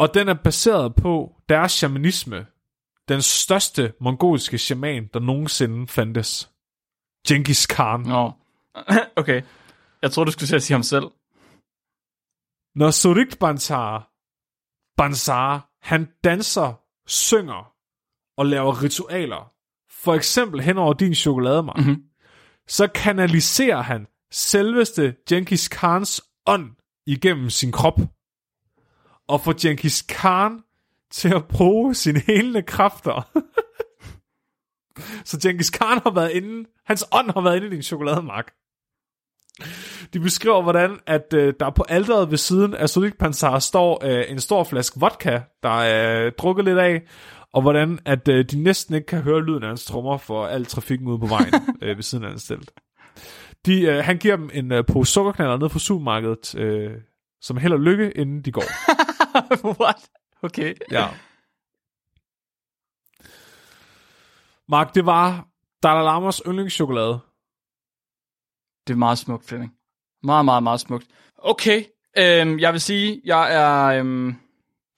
[0.00, 2.46] Og den er baseret på deres shamanisme.
[3.08, 6.50] Den største mongolske shaman, der nogensinde fandtes.
[7.28, 8.00] Genghis Khan.
[8.00, 8.32] Nå.
[9.20, 9.42] okay.
[10.02, 11.04] Jeg tror du skulle til at sige ham selv.
[12.74, 14.10] Når Surik Bansar,
[14.96, 17.72] Bansar, han danser, synger
[18.36, 19.52] og laver ritualer,
[19.90, 22.04] for eksempel hen over din chokolademark, Mhm.
[22.68, 26.70] så kanaliserer han selveste Genghis Khans ånd
[27.06, 27.98] igennem sin krop.
[29.30, 30.60] Og får Genghis Khan
[31.10, 33.30] til at bruge sine helende kræfter.
[35.28, 38.52] så Genghis Khan har været inde, hans ånd har været inde i din chokolademark.
[40.12, 44.24] De beskriver, hvordan at øh, der på alderet ved siden af Sudik Pansar står øh,
[44.28, 47.02] en stor flaske vodka, der er øh, drukket lidt af,
[47.52, 50.66] og hvordan at øh, de næsten ikke kan høre lyden af hans trommer for al
[50.66, 52.70] trafikken ude på vejen øh, ved siden af hans telt.
[53.66, 56.90] De, øh, han giver dem en øh, pose sukkerknaller ned fra supermarkedet, øh,
[57.40, 58.64] som held og lykke, inden de går.
[59.80, 60.10] What?
[60.42, 60.74] Okay.
[60.90, 61.08] Ja.
[64.68, 65.48] Mark, det var
[65.82, 67.20] Dalai Lamas yndlingschokolade.
[68.86, 69.72] Det er meget smukt, Flemming.
[70.22, 71.06] Meget, meget, meget smukt.
[71.38, 71.84] Okay,
[72.18, 74.00] øhm, jeg vil sige, jeg er...
[74.00, 74.34] Øhm,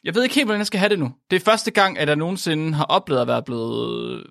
[0.04, 1.14] jeg ved ikke helt, hvordan jeg skal have det nu.
[1.30, 4.26] Det er første gang, at jeg nogensinde har oplevet at være blevet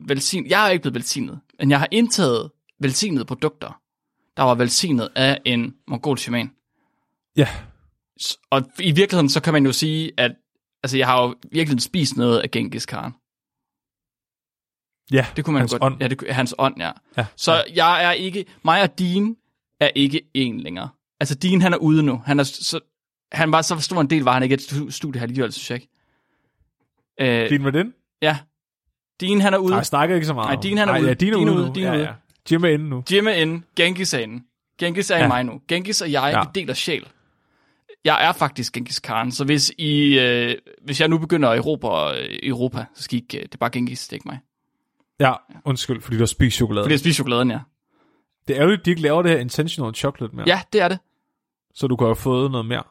[0.00, 0.50] velsignet.
[0.50, 3.80] Jeg er ikke blevet velsignet, men jeg har indtaget velsignede produkter,
[4.36, 6.52] der var velsignet af en mongol shaman.
[7.36, 7.48] Ja.
[8.50, 10.32] Og i virkeligheden, så kan man jo sige, at
[10.82, 13.12] altså, jeg har jo virkelig spist noget af Genghis Khan.
[15.12, 15.82] Ja, Det kunne man hans godt.
[15.82, 15.96] ånd.
[16.00, 16.90] Ja, det, hans ånd, ja.
[17.16, 17.26] Ja.
[17.36, 19.36] Så jeg er ikke, mig og Dean
[19.80, 20.88] er ikke en længere.
[21.20, 22.22] Altså Dean, han er ude nu.
[22.26, 22.80] Han er så,
[23.32, 25.70] han var så stor en del, var han ikke et stu- studie her alligevel, synes
[25.70, 25.88] jeg ikke.
[27.44, 27.94] Øh, Din med den?
[28.22, 28.38] ja.
[29.20, 29.70] Dean, han er ude.
[29.70, 30.48] Nej, jeg snakker ikke så meget.
[30.54, 31.08] Nej, Dean, han er Nej, ude.
[31.08, 31.64] Ja, Dean er Dean ude.
[31.64, 31.74] ude.
[31.74, 32.06] Dean er ja, ude.
[32.06, 32.12] ja.
[32.50, 33.04] Jim er inde nu.
[33.12, 33.62] Jim er inde.
[33.76, 34.44] Genghis er inde.
[34.78, 35.20] Genghis er ja.
[35.20, 35.26] Ja.
[35.26, 35.60] i mig nu.
[35.68, 36.38] Genghis og jeg, Ja.
[36.38, 36.44] ja.
[36.44, 37.06] vi deler sjæl.
[38.04, 42.18] Jeg er faktisk Genghis Khan, så hvis, I, øh, hvis jeg nu begynder at erobre
[42.20, 44.38] øh, Europa, så skal I ikke, øh, det er bare Genghis, det er ikke mig.
[45.20, 45.32] Ja,
[45.64, 46.84] undskyld, fordi du har spist chokolade.
[46.84, 47.60] Fordi jeg spiser chokoladen, ja.
[48.48, 50.44] Det er jo, at de ikke laver det her intentional chocolate mere.
[50.48, 50.98] Ja, det er det.
[51.74, 52.82] Så du kan have fået noget mere.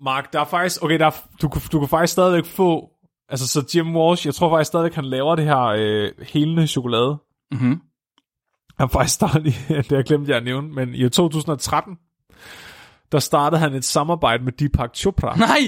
[0.00, 0.82] Mark, der er faktisk...
[0.82, 2.90] Okay, der er, du, kan- du kan faktisk stadigvæk få...
[3.28, 7.18] Altså, så Jim Walsh, jeg tror faktisk stadigvæk, han laver det her øh, helende chokolade.
[7.50, 7.80] Mm-hmm.
[8.82, 11.98] Han faktisk startede det jeg glemt jeg at nævne, men i 2013,
[13.12, 15.36] der startede han et samarbejde med Deepak Chopra.
[15.48, 15.58] Nej!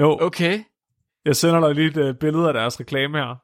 [0.00, 0.60] Jo, Okay.
[1.24, 3.42] jeg sender dig lige et uh, billede af deres reklame her.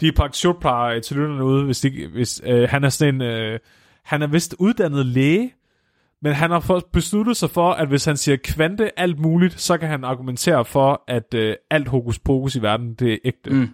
[0.00, 3.58] Deepak Chopra øh, til lytterne ude, hvis, de, hvis øh, han er sådan en, øh,
[4.04, 5.54] han er vist uddannet læge,
[6.22, 9.88] men han har besluttet sig for, at hvis han siger kvante alt muligt, så kan
[9.88, 13.50] han argumentere for, at øh, alt hokus pokus i verden, det er ægte.
[13.50, 13.68] Mm.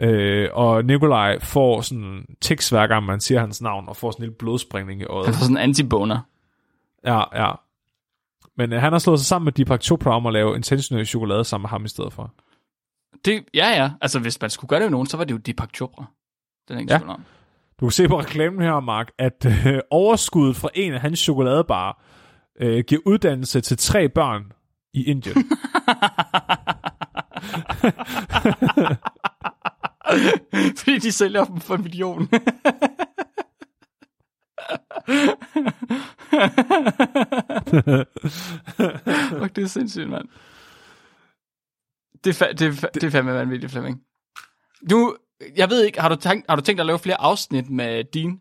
[0.00, 4.22] Øh, og Nikolaj får sådan tekst hver gang, man siger hans navn, og får sådan
[4.22, 5.26] en lille blodspringning i øjet.
[5.26, 6.20] Han får sådan en antiboner.
[7.04, 7.52] Ja, ja.
[8.56, 11.44] Men øh, han har slået sig sammen med Deepak Chopra om at lave intentionel chokolade
[11.44, 12.34] sammen med ham i stedet for.
[13.24, 13.90] Det, ja, ja.
[14.00, 16.04] Altså, hvis man skulle gøre det med nogen, så var det jo Deepak Chopra.
[16.68, 17.00] Den er ikke Ja.
[17.08, 17.24] om.
[17.80, 21.92] Du kan se på reklamen her, Mark, at øh, overskuddet fra en af hans chokoladebarer
[22.60, 24.52] øh, giver uddannelse til tre børn
[24.94, 25.36] i Indien.
[30.78, 32.28] Fordi de sælger dem for en million.
[39.40, 40.28] Fuck, det er sindssygt, mand.
[42.24, 44.00] Det er, fa- det, fa- det er fandme vanvittigt, Flemming.
[44.90, 45.16] Nu,
[45.56, 48.40] jeg ved ikke, har du, tænkt, har du tænkt at lave flere afsnit med din,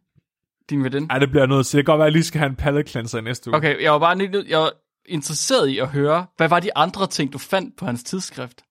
[0.69, 1.07] din ved den?
[1.09, 1.77] Ej, det bliver noget til.
[1.77, 3.57] Det kan godt være, at jeg lige skal have en palate cleanser i næste uge.
[3.57, 4.71] Okay, jeg var bare lidt, jeg var
[5.05, 8.63] interesseret i at høre, hvad var de andre ting, du fandt på hans tidsskrift?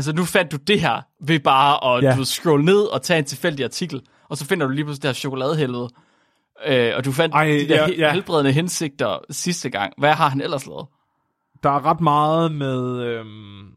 [0.00, 2.16] Altså, nu fandt du det her ved bare at Ja.
[2.16, 5.08] du scrolle ned og tage en tilfældig artikel, og så finder du lige pludselig det
[5.08, 5.88] her chokoladehelvede.
[6.66, 9.92] Øh, og du fandt Ej, de der ja, ja, helbredende hensigter sidste gang.
[9.98, 10.86] Hvad har han ellers lavet?
[11.62, 13.02] Der er ret meget med...
[13.02, 13.68] Øhm,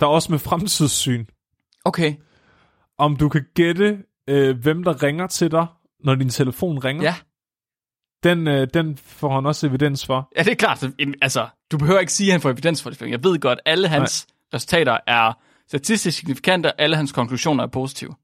[0.00, 1.24] der er også med fremtidssyn.
[1.84, 2.14] Okay,
[2.98, 3.98] Om du kan gætte,
[4.28, 5.66] øh, hvem der ringer til dig,
[6.04, 7.02] når din telefon ringer.
[7.02, 7.14] ja.
[8.22, 10.32] Den, øh, den får han også evidens for.
[10.36, 10.84] Ja, det er klart.
[11.22, 13.00] Altså, du behøver ikke sige, at han får evidens for det.
[13.00, 14.34] Jeg ved godt, alle hans Nej.
[14.54, 15.32] Resultater er
[15.68, 18.14] statistisk signifikante, og alle hans konklusioner er positive.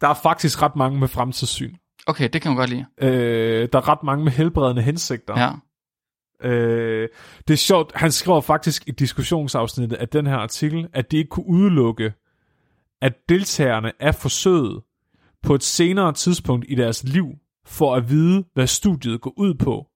[0.00, 1.74] Der er faktisk ret mange med fremtidssyn.
[2.06, 2.86] Okay, det kan man godt lide.
[2.98, 5.40] Øh, der er ret mange med helbredende hensigter.
[5.40, 5.52] Ja.
[6.48, 7.08] Øh,
[7.48, 11.28] det er sjovt, han skriver faktisk i diskussionsafsnittet af den her artikel, at de ikke
[11.28, 12.12] kunne udelukke,
[13.00, 14.82] at deltagerne af forsøget
[15.42, 17.26] på et senere tidspunkt i deres liv
[17.66, 19.86] for at vide, hvad studiet går ud på,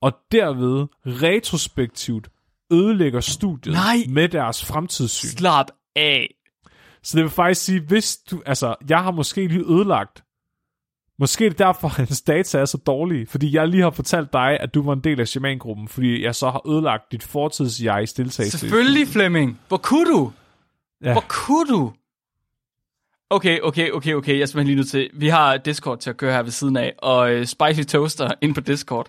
[0.00, 2.28] og derved retrospektivt
[2.72, 3.96] ødelægger studiet Nej.
[4.08, 5.28] med deres fremtidssyn.
[5.28, 5.66] Slap
[5.96, 6.34] af.
[7.02, 10.24] Så det vil faktisk sige, hvis du, altså, jeg har måske lige ødelagt,
[11.18, 14.32] måske er det derfor, at hans data er så dårlige, fordi jeg lige har fortalt
[14.32, 18.12] dig, at du var en del af shamangruppen, fordi jeg så har ødelagt dit fortids-jegs
[18.12, 18.58] deltagelse.
[18.58, 19.60] Selvfølgelig, Flemming.
[19.68, 20.32] Hvor kunne du?
[21.04, 21.12] Ja.
[21.12, 21.92] Hvor kunne du?
[23.30, 24.32] Okay, okay, okay, okay.
[24.32, 25.10] Jeg er simpelthen lige nødt til...
[25.14, 28.54] Vi har Discord til at køre her ved siden af, og uh, Spicy Toaster ind
[28.54, 29.06] på Discord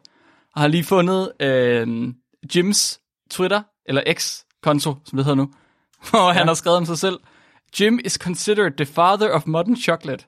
[0.56, 2.14] har lige fundet uh,
[2.56, 3.00] Jims
[3.34, 5.54] Twitter, eller X-konto, som det hedder nu,
[6.10, 6.34] hvor ja.
[6.34, 7.20] han har skrevet om sig selv.
[7.80, 10.26] Jim is considered the father of modern chocolate.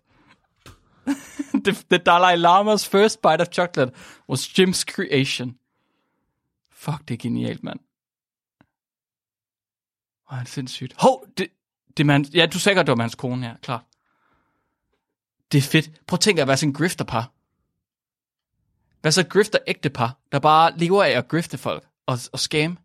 [1.65, 3.91] the, the Dalai Lama's first bite of chocolate
[4.29, 5.57] was Jim's creation.
[6.71, 7.79] Fuck, det er genialt, mand.
[10.27, 10.93] Hvor er det sindssygt.
[10.97, 11.47] Hov, det,
[11.97, 13.81] det man, ja, du sagde godt, det var hans kone her, klart.
[15.51, 16.05] Det er fedt.
[16.07, 17.31] Prøv at tænke at være sådan en grifterpar.
[19.01, 22.77] Hvad så grifter ægte par, der bare lever af at grifte folk og, og scam.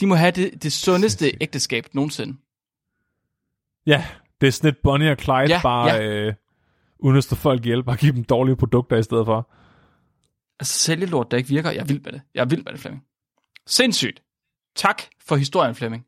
[0.00, 2.38] De må have det, det sundeste ægteskab nogensinde.
[3.86, 4.06] Ja,
[4.40, 6.02] det er sådan et Bonnie og Clyde, Ja, bare ja.
[6.02, 6.34] Øh,
[6.98, 9.50] uden at stå folk ihjel, bare give dem dårlige produkter i stedet for.
[10.60, 11.70] Altså sælgelort, der ikke virker.
[11.70, 12.22] Jeg er vild med det.
[12.34, 13.04] Jeg er vild med det, Flemming.
[13.66, 14.22] Sindssygt.
[14.74, 16.06] Tak for historien, Flemming.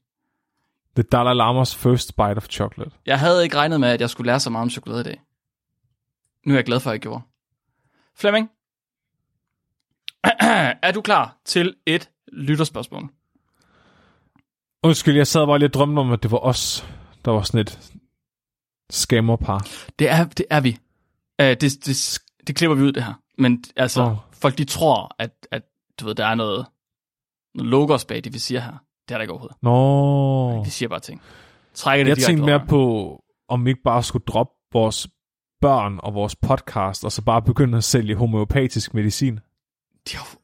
[0.97, 2.91] The Dalai Lama's first bite of chocolate.
[3.07, 5.21] Jeg havde ikke regnet med, at jeg skulle lære så meget om chokolade i dag.
[6.47, 7.23] Nu er jeg glad for, at jeg gjorde.
[8.17, 8.51] Flemming,
[10.83, 13.11] er du klar til et lytterspørgsmål?
[14.85, 16.87] Undskyld, jeg sad bare lige og drømte om, at det var os,
[17.25, 17.93] der var sådan et
[18.91, 19.67] scammerpar.
[19.99, 20.79] Det er, det er vi.
[21.43, 23.15] Uh, det, det, det klipper vi ud, det her.
[23.39, 24.17] Men altså, oh.
[24.33, 25.63] folk de tror, at, at
[26.01, 26.67] du ved, der er noget,
[27.55, 28.73] noget logos bag det, vi siger her.
[29.09, 29.57] Det er der ikke overhovedet.
[29.63, 30.65] Nå.
[30.65, 31.23] Vi siger bare ting.
[31.75, 32.67] Trækker det Jeg tænkte mere over.
[32.67, 35.09] på, om vi ikke bare skulle droppe vores
[35.61, 39.41] børn og vores podcast, og så bare begynde at sælge homeopatisk medicin.
[40.09, 40.37] De har-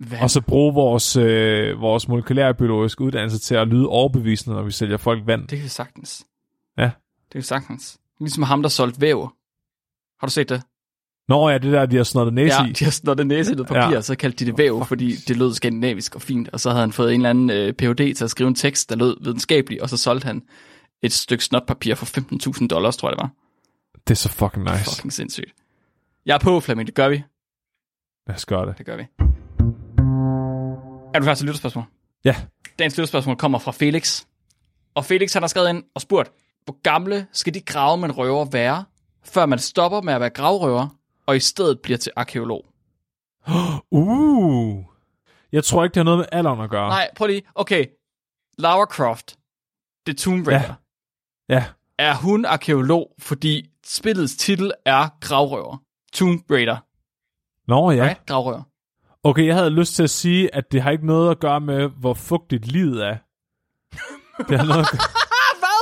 [0.00, 0.18] Hvad?
[0.22, 4.96] Og så bruge vores, øh, vores molekylærbiologiske uddannelse til at lyde overbevisende, når vi sælger
[4.96, 5.40] folk vand.
[5.48, 6.26] Det kan vi sagtens.
[6.78, 6.82] Ja.
[6.84, 6.92] Det
[7.32, 7.98] kan vi sagtens.
[8.20, 9.20] Ligesom ham, der solgte væv.
[10.20, 10.62] Har du set det?
[11.28, 12.72] Nå ja, det der, de har snottet næse Ja, i.
[12.72, 13.90] de har snottet næse i noget papir, Ja.
[13.90, 14.00] ja.
[14.00, 16.48] så kaldte de det væv, fordi det lød skandinavisk og fint.
[16.48, 18.14] Og så havde han fået en eller anden øh, Ph.D.
[18.14, 20.42] til at skrive en tekst, der lød videnskabelig, og så solgte han
[21.02, 22.06] et stykke snotpapir for
[22.60, 23.30] 15.000 dollars, tror jeg det var.
[24.08, 24.84] Det er så fucking nice.
[24.96, 25.54] Fucking sindssygt.
[26.26, 26.86] Jeg er på, Flemming.
[26.86, 27.22] Det gør vi.
[28.26, 28.78] Lad os gøre det.
[28.78, 29.04] Det gør vi.
[31.14, 31.84] Er du klar til lytterspørgsmål?
[32.24, 32.36] Ja.
[32.78, 34.24] Dagens lytterspørgsmål kommer fra Felix.
[34.94, 36.32] Og Felix han har skrevet ind og spurgt,
[36.64, 38.84] hvor gamle skal de grave med en røver være,
[39.24, 40.88] før man stopper med at være gravrøver,
[41.26, 42.66] og i stedet bliver til arkeolog?
[43.90, 44.84] Uh.
[45.52, 46.88] Jeg tror ikke, det har noget med alderen at gøre.
[46.88, 47.42] Nej, prøv lige.
[47.54, 47.86] Okay.
[48.58, 49.38] Lara Croft,
[50.06, 50.74] The Tomb Raider.
[51.48, 51.54] Ja.
[51.54, 51.64] Ja.
[51.98, 55.82] Er hun arkeolog, fordi spillets titel er Gravrøver?
[56.12, 56.76] Tomb Raider.
[57.70, 58.04] Nå ja.
[58.04, 58.26] Right?
[58.26, 58.62] Gravrøver.
[59.26, 61.88] Okay, jeg havde lyst til at sige, at det har ikke noget at gøre med,
[62.00, 63.16] hvor fugtigt livet er.
[64.48, 65.00] Det har noget at gøre...
[65.62, 65.80] Hvad?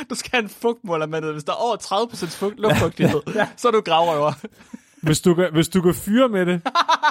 [0.10, 1.32] du skal have en fugtmåler med det.
[1.32, 3.48] Hvis der er over 30% fugt, luftfugtighed, ja.
[3.56, 4.32] så er du gravrøver.
[5.02, 6.62] Hvis du, kan, hvis du kan fyre med det,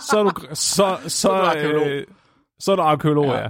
[0.09, 1.87] så er du, så, så, så, er du arkeolog.
[1.87, 2.07] Øh,
[2.59, 3.39] så er du arkeolog, ja.
[3.39, 3.47] Ja.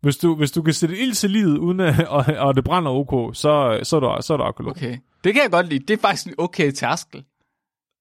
[0.00, 2.90] Hvis du, hvis du kan sætte ild til livet, uden at, og, og det brænder
[2.90, 4.70] ok, så, så, er du, så er du arkeolog.
[4.70, 4.86] Okay.
[4.86, 4.98] Okay.
[5.24, 5.86] Det kan jeg godt lide.
[5.88, 7.24] Det er faktisk en okay tærskel.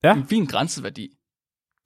[0.04, 0.16] Ja.
[0.16, 1.10] En fin grænseværdi.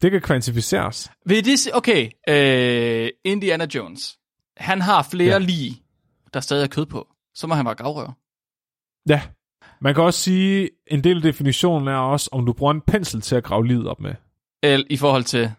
[0.01, 1.11] Det kan kvantificeres.
[1.25, 4.17] Vil det sige, okay, øh, Indiana Jones,
[4.57, 5.37] han har flere Ja.
[5.37, 5.83] lige,
[6.33, 7.07] der stadig er kød på.
[7.33, 8.11] Så må han være gravrøver.
[9.09, 9.21] Ja.
[9.81, 13.21] Man kan også sige, en del af definitionen er også, om du bruger en pensel
[13.21, 14.15] til at grave livet op med.
[14.63, 15.51] Eller i forhold til,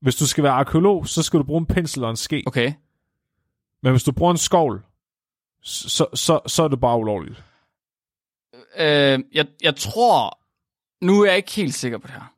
[0.00, 2.42] Hvis du skal være arkeolog, så skal du bruge en pensel og en ske.
[2.46, 2.72] okay,
[3.82, 4.84] Men hvis du bruger en skovl,
[5.62, 7.42] så, så, så er det bare ulovligt.
[8.76, 10.38] øh, jeg, jeg tror,
[11.02, 12.32] nu er jeg ikke helt sikker på det her.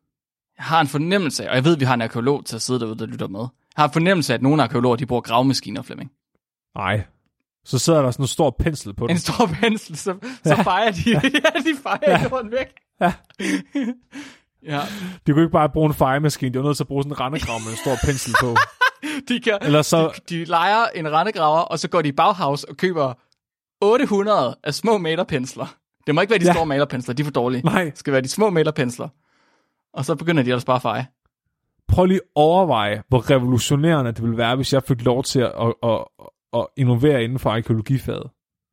[0.59, 2.63] Jeg har en fornemmelse af, og jeg ved, at vi har en arkeolog til at
[2.63, 3.41] sidde derude, der lytter med.
[3.41, 3.47] Jeg
[3.83, 6.11] har en fornemmelse af, at nogle arkeologer, de bruger gravemaskiner, Flemming.
[6.77, 7.03] Nej.
[7.65, 9.17] Så sidder der sådan en stor pensel på den.
[9.17, 10.63] En stor pensel, så, så Ja.
[10.63, 11.11] fejrer de,
[11.45, 12.23] ja, de fejrer ja.
[12.31, 12.67] jorden væk.
[13.01, 13.13] Ja.
[14.73, 14.81] ja,
[15.27, 17.21] De kunne ikke bare bruge en fejemaskine, de var nødt til at bruge sådan en
[17.21, 18.57] rendegrav med en stor pensel på.
[19.29, 22.77] de kan, Eller så, de leger en rendegraver, og så går de i Bauhaus og
[22.77, 23.15] køber
[23.81, 25.67] 800 af små malerpensler.
[26.09, 26.53] Det må ikke være de Ja.
[26.53, 27.63] store malerpensler, de er for dårlige.
[27.65, 29.09] nej, Det skal være de små malerpensler.
[29.93, 31.07] Og så begynder de ellers bare at feje.
[31.89, 35.53] prøv lige at overveje, hvor revolutionerende det ville være, hvis jeg fik lov til at,
[35.63, 36.05] at, at,
[36.55, 38.31] at innovere inden for arkeologifaget.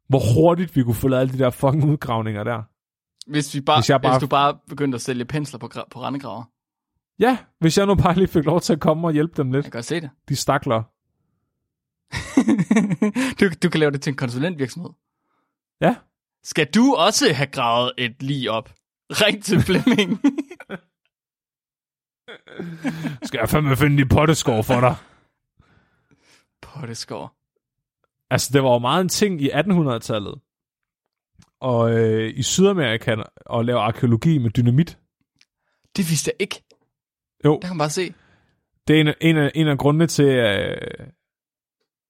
[0.10, 2.62] Hvor hurtigt vi kunne få lavet alle de der fucking udgravninger der.
[3.32, 6.02] Hvis, vi bare, Hvis jeg bare- hvis du bare begyndte at sælge pensler på, på
[6.02, 6.44] rendegraver.
[7.20, 9.66] Ja, hvis jeg nu bare lige fik lov til at komme og hjælpe dem lidt.
[9.66, 10.10] Jeg kan godt se det.
[10.30, 10.84] De stakler.
[13.40, 14.90] du, du kan lave det til en konsulentvirksomhed.
[15.82, 15.96] Ja.
[16.46, 18.74] Skal du også have gravet et lige op?
[19.10, 20.12] Ring til Flemming.
[23.28, 24.96] Skal jeg fandme finde de potteskår for dig?
[26.62, 27.36] Potteskår.
[28.30, 30.41] Altså, det var jo meget en ting i 1800-tallet.
[31.60, 33.16] Og øh, i Sydamerika
[33.54, 34.98] at lave arkeologi med dynamit.
[35.96, 36.64] Det vidste jeg ikke.
[37.46, 38.14] Jo, Der kan man bare se.
[38.88, 40.78] det er en, af- en, af, en af grundene til, øh,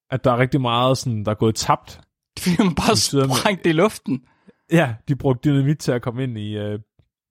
[0.09, 2.04] at der er rigtig meget, sådan, der er gået tabt Det
[2.39, 4.21] fordi, man bare sprængte det i luften.
[4.71, 6.79] Ja, de brugte dynamit til at komme ind i, øh,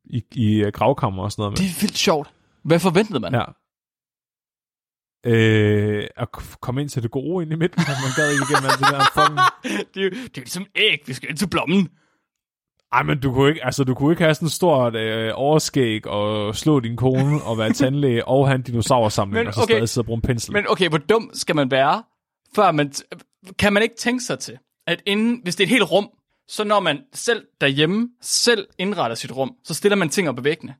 [0.05, 1.59] i, i øh, gravkammer og sådan noget.
[1.59, 1.71] Det Med.
[1.71, 2.35] er vildt sjovt.
[2.65, 3.35] Hvad forventede man?
[3.35, 3.45] Ja.
[5.27, 6.29] Øh, at
[6.61, 9.05] komme ind til det gode ind i midten, man gad ikke igennem alt det der
[9.15, 9.39] fucking...
[9.95, 10.99] Det, er jo, det er ligesom æg.
[11.07, 11.89] Vi skal ind til blommen.
[12.93, 16.07] Ej, men du kunne ikke, altså, du kunne ikke have sådan et stort øh, overskæg
[16.07, 19.75] og slå din kone og være tandlæge og have en dinosaursamling, Men og så okay.
[19.75, 20.53] stadig sidde og bruge en pensel.
[20.53, 22.03] Men okay, hvor dum skal man være,
[22.57, 22.93] før man...
[23.59, 26.11] Kan man ikke tænke sig til, at inden, hvis det er et helt rum,
[26.49, 30.43] så når man selv derhjemme selv indretter sit rum, så stiller man ting op på
[30.43, 30.75] væggene.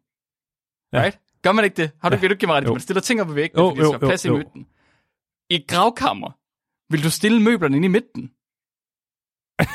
[0.93, 1.03] Ja.
[1.03, 1.19] Right?
[1.43, 1.91] Gør man ikke det?
[2.03, 2.21] Har du, ja.
[2.21, 2.63] vil du ikke give mig ret?
[2.63, 2.73] det?
[2.73, 4.67] Man stiller ting op på væggene, Jo, fordi jo, skal være jo, i midten.
[5.51, 6.31] I et gravkammer,
[6.93, 8.31] vil du stille møblerne inde i midten?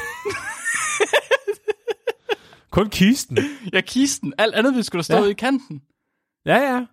[2.71, 3.37] Kun kisten.
[3.73, 4.33] Ja, kisten.
[4.37, 5.29] Alt andet vil skulle stå ja.
[5.29, 5.81] i kanten.
[6.45, 6.85] Ja, ja.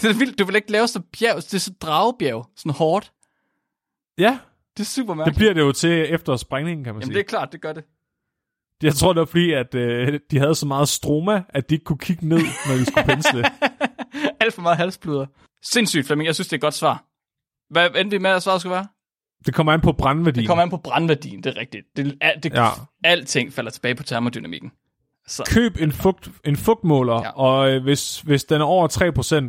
[0.00, 0.38] Det er vildt.
[0.38, 3.12] Du vil ikke lave så bjerg, det er så dragebjerg, sådan hårdt.
[4.18, 4.38] Ja,
[4.78, 5.36] Det er super det mærkeligt.
[5.36, 7.14] bliver det jo til efter sprængningen, kan man Jamen sige.
[7.14, 7.84] det er klart, det gør det.
[8.82, 11.84] Jeg tror, det var fordi, at øh, de havde så meget stroma, at de ikke
[11.84, 13.44] kunne kigge ned, når de skulle pensle.
[14.40, 15.26] Alt for meget halsbløder.
[15.72, 16.26] Sindssygt, Flemming.
[16.26, 17.04] Jeg synes, det er et godt svar.
[17.70, 18.86] Hvad endte vi med, at svaret skulle være?
[19.46, 20.42] Det kommer an på brandværdien.
[20.42, 21.86] Det kommer an på brandværdien, det er rigtigt.
[21.96, 22.68] Det, er, det, Ja.
[23.04, 24.72] Alting falder tilbage på termodynamikken.
[25.26, 27.30] Så, Køb en, fugt, en fugtmåler, ja.
[27.30, 28.88] Og øh, hvis, hvis den er over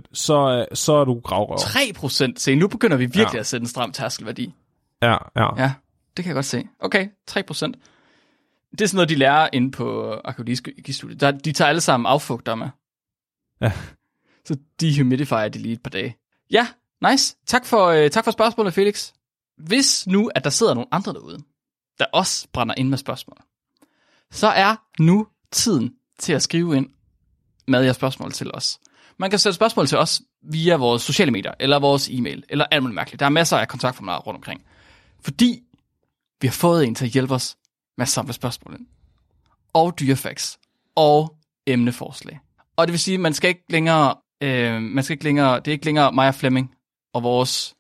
[0.04, 1.58] 3%, så, øh, så er du gravrøver.
[1.60, 2.40] 3 procent.
[2.40, 3.40] Se, nu begynder vi virkelig ja.
[3.40, 4.54] at sætte en stram tærskelværdi.
[5.02, 5.62] Ja, ja.
[5.62, 5.74] Ja,
[6.18, 6.68] det kan jeg godt se.
[6.80, 7.76] Okay, 3 procent.
[8.72, 11.22] Det er sådan noget, de lærer inde på arkeologistudiet.
[11.22, 12.68] Der, de tager alle sammen affugter med.
[13.62, 13.72] Ja.
[14.46, 16.18] Så dehumidifier de lige et par dage.
[16.52, 16.68] Ja,
[17.10, 17.36] nice.
[17.48, 19.12] Tak for, øh, tak for spørgsmålet, Felix.
[19.58, 21.38] Hvis nu, at der sidder nogle andre derude,
[22.00, 23.38] der også brænder ind med spørgsmål,
[24.32, 26.90] så er nu tiden til at skrive ind
[27.68, 28.80] med jeres spørgsmål til os.
[29.18, 32.84] Man kan sætte spørgsmål til os via vores sociale medier, eller vores e-mail, eller alt
[32.84, 33.20] muligt mærkeligt.
[33.20, 34.66] Der er masser af kontaktformularer rundt omkring.
[35.22, 35.64] Fordi
[36.42, 37.58] vi har fået en til at hjælpe os
[37.98, 38.88] med at samle spørgsmål ind.
[39.74, 40.60] Og dyrefacts.
[40.96, 41.36] Og
[41.68, 42.40] emneforslag.
[42.76, 45.68] Og det vil sige, at man skal ikke længere, øh, man skal ikke længere, det
[45.68, 46.76] er ikke længere mig og Flemming
[47.14, 47.76] og vores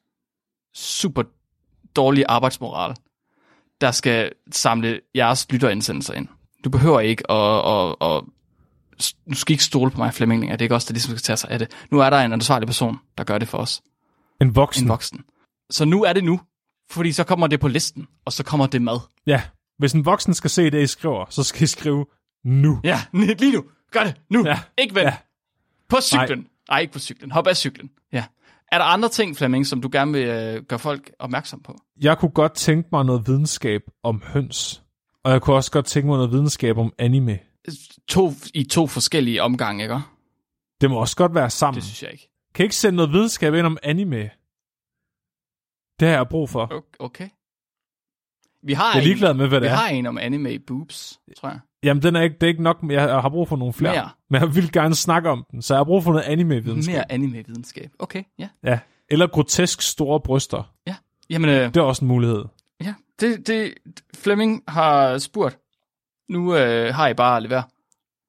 [0.75, 1.23] super
[1.95, 2.95] dårlige arbejdsmoral,
[3.81, 6.27] der skal samle jeres lytterindsendelser ind.
[6.63, 8.23] Du behøver ikke at, at, at
[9.29, 10.41] du skal ikke stole på mig Flemming.
[10.41, 11.71] Det er ikke os, der ligesom skal tage sig af det.
[11.91, 13.81] Nu er der en ansvarlig person, der gør det for os.
[14.41, 14.83] En voksen.
[14.83, 15.23] En voksen.
[15.69, 16.39] Så nu er det nu.
[16.91, 18.97] Fordi så kommer det på listen, og så kommer det med.
[19.27, 19.41] Ja,
[19.77, 22.05] hvis en voksen skal se det, I skriver, så skal I skrive
[22.45, 22.79] nu.
[22.83, 23.01] Ja,
[23.39, 23.63] lige nu.
[23.91, 24.15] Gør det.
[24.29, 24.47] Nu.
[24.47, 24.59] Ja.
[24.77, 25.05] Ikke vent.
[25.05, 25.15] Ja.
[25.89, 26.39] På cyklen.
[26.39, 26.47] Nej.
[26.69, 27.31] Nej, ikke på cyklen.
[27.31, 27.89] Hop af cyklen.
[28.13, 28.25] Ja.
[28.71, 31.75] Er der andre ting, Flemming, som du gerne vil øh, gøre folk opmærksom på?
[32.01, 34.83] Jeg kunne godt tænke mig noget videnskab om høns.
[35.23, 37.39] Og jeg kunne også godt tænke mig noget videnskab om anime.
[38.07, 39.99] To, I to forskellige omgange, ikke?
[40.81, 41.75] Det må også godt være sammen.
[41.75, 42.29] Det synes jeg ikke.
[42.55, 44.29] Kan I ikke sende noget videnskab ind om anime?
[45.99, 46.83] Det har jeg brug for.
[46.99, 47.29] Okay.
[48.63, 49.77] Vi har, Jeg er ligeglad med, hvad en, det vi er.
[49.77, 51.59] har en om anime boobs, tror jeg.
[51.83, 52.77] Jamen, den er ikke, det er ikke nok.
[52.89, 53.93] Jeg har brug for nogle flere.
[53.93, 54.09] Mere.
[54.29, 56.93] Men jeg vil gerne snakke om den, så jeg har brug for noget anime-videnskab.
[56.93, 57.89] Mere anime-videnskab.
[57.99, 58.49] Okay, ja.
[58.63, 58.79] Ja.
[59.09, 60.73] Eller grotesk store bryster.
[60.87, 60.95] ja.
[61.29, 62.43] Jamen, øh, Det er også en mulighed.
[62.81, 62.93] ja.
[63.19, 63.73] Det, det,
[64.15, 65.59] Flemming har spurgt.
[66.29, 67.63] Nu øh, har I bare at levere.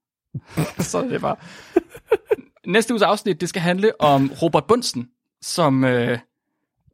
[0.91, 1.37] Så er det bare.
[2.67, 5.09] Næste uges afsnit, det skal handle om Robert Bunsen,
[5.43, 6.19] som øh,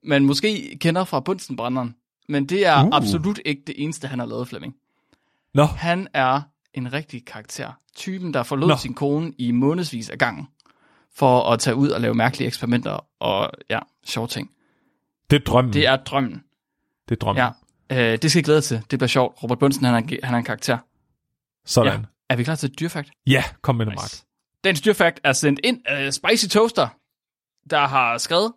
[0.06, 1.94] man måske kender fra Bunsenbrænderen.
[2.28, 2.86] Men det er Uh.
[2.88, 2.96] uh.
[2.96, 4.74] absolut ikke det eneste, han har lavet, Flemming.
[5.54, 6.40] Nå, Han er
[6.74, 7.72] en rigtig karakter.
[7.96, 8.68] Typen, der forlod.
[8.68, 8.76] Nå.
[8.76, 10.48] sin kone i månedsvis af gangen,
[11.14, 14.50] for at tage ud og lave mærkelige eksperimenter og ja, sjove ting.
[15.30, 15.72] det er drømmen.
[15.72, 16.42] Det er drømmen.
[17.08, 17.44] det er drømmen.
[17.90, 18.12] Ja.
[18.12, 18.82] Øh, det skal I glæde til.
[18.90, 19.42] Det bliver sjovt.
[19.42, 20.78] Robert Bunsen, han er, han er en karakter.
[21.66, 22.00] Sådan.
[22.00, 22.06] Ja.
[22.30, 23.10] Er vi klar til et dyrfakt?
[23.26, 24.04] Ja, kom med det, Mark.
[24.04, 24.24] Nice.
[24.64, 26.88] Dagens dyrfakt er sendt ind af Spicy Toaster,
[27.70, 28.52] der har skrevet,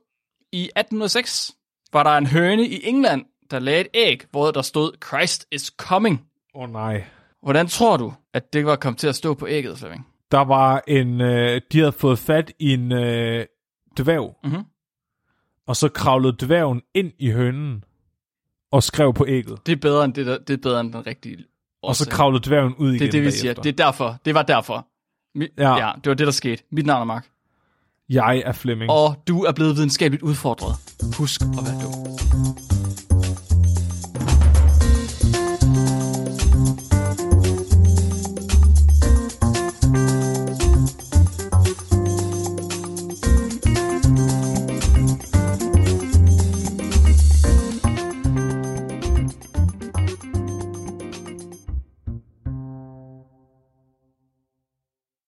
[0.51, 1.51] i 1806
[1.93, 5.65] var der en høne i England, der lagde et æg, hvor der stod, Christ is
[5.77, 6.25] coming.
[6.55, 7.03] Åh oh, nej.
[7.43, 10.07] Hvordan tror du, at det var kommet til at stå på ægget, Flemming?
[10.31, 11.21] Der var en...
[11.21, 13.45] Øh, de havde fået fat i en øh,
[13.97, 14.63] dværg, Mhm.
[15.67, 17.83] og så kravlede dværgen ind i hønen
[18.71, 19.65] og skrev på ægget.
[19.65, 21.37] Det er bedre end, det, der, det er bedre end den rigtige
[21.81, 22.13] Og så årsag.
[22.13, 23.53] kravlede dværgen ud igen Det er det, vi siger.
[23.53, 24.17] Det er derfor.
[24.25, 24.87] Det var derfor.
[25.35, 25.69] Mi, Ja.
[25.77, 25.87] ja.
[25.87, 25.91] ja.
[25.95, 26.63] det var det, der skete.
[26.71, 27.29] Mit navn er Mark.
[28.09, 28.91] Jeg er Flemming.
[28.91, 30.75] Og du er blevet videnskabeligt udfordret.
[31.17, 31.93] Husk at være dum.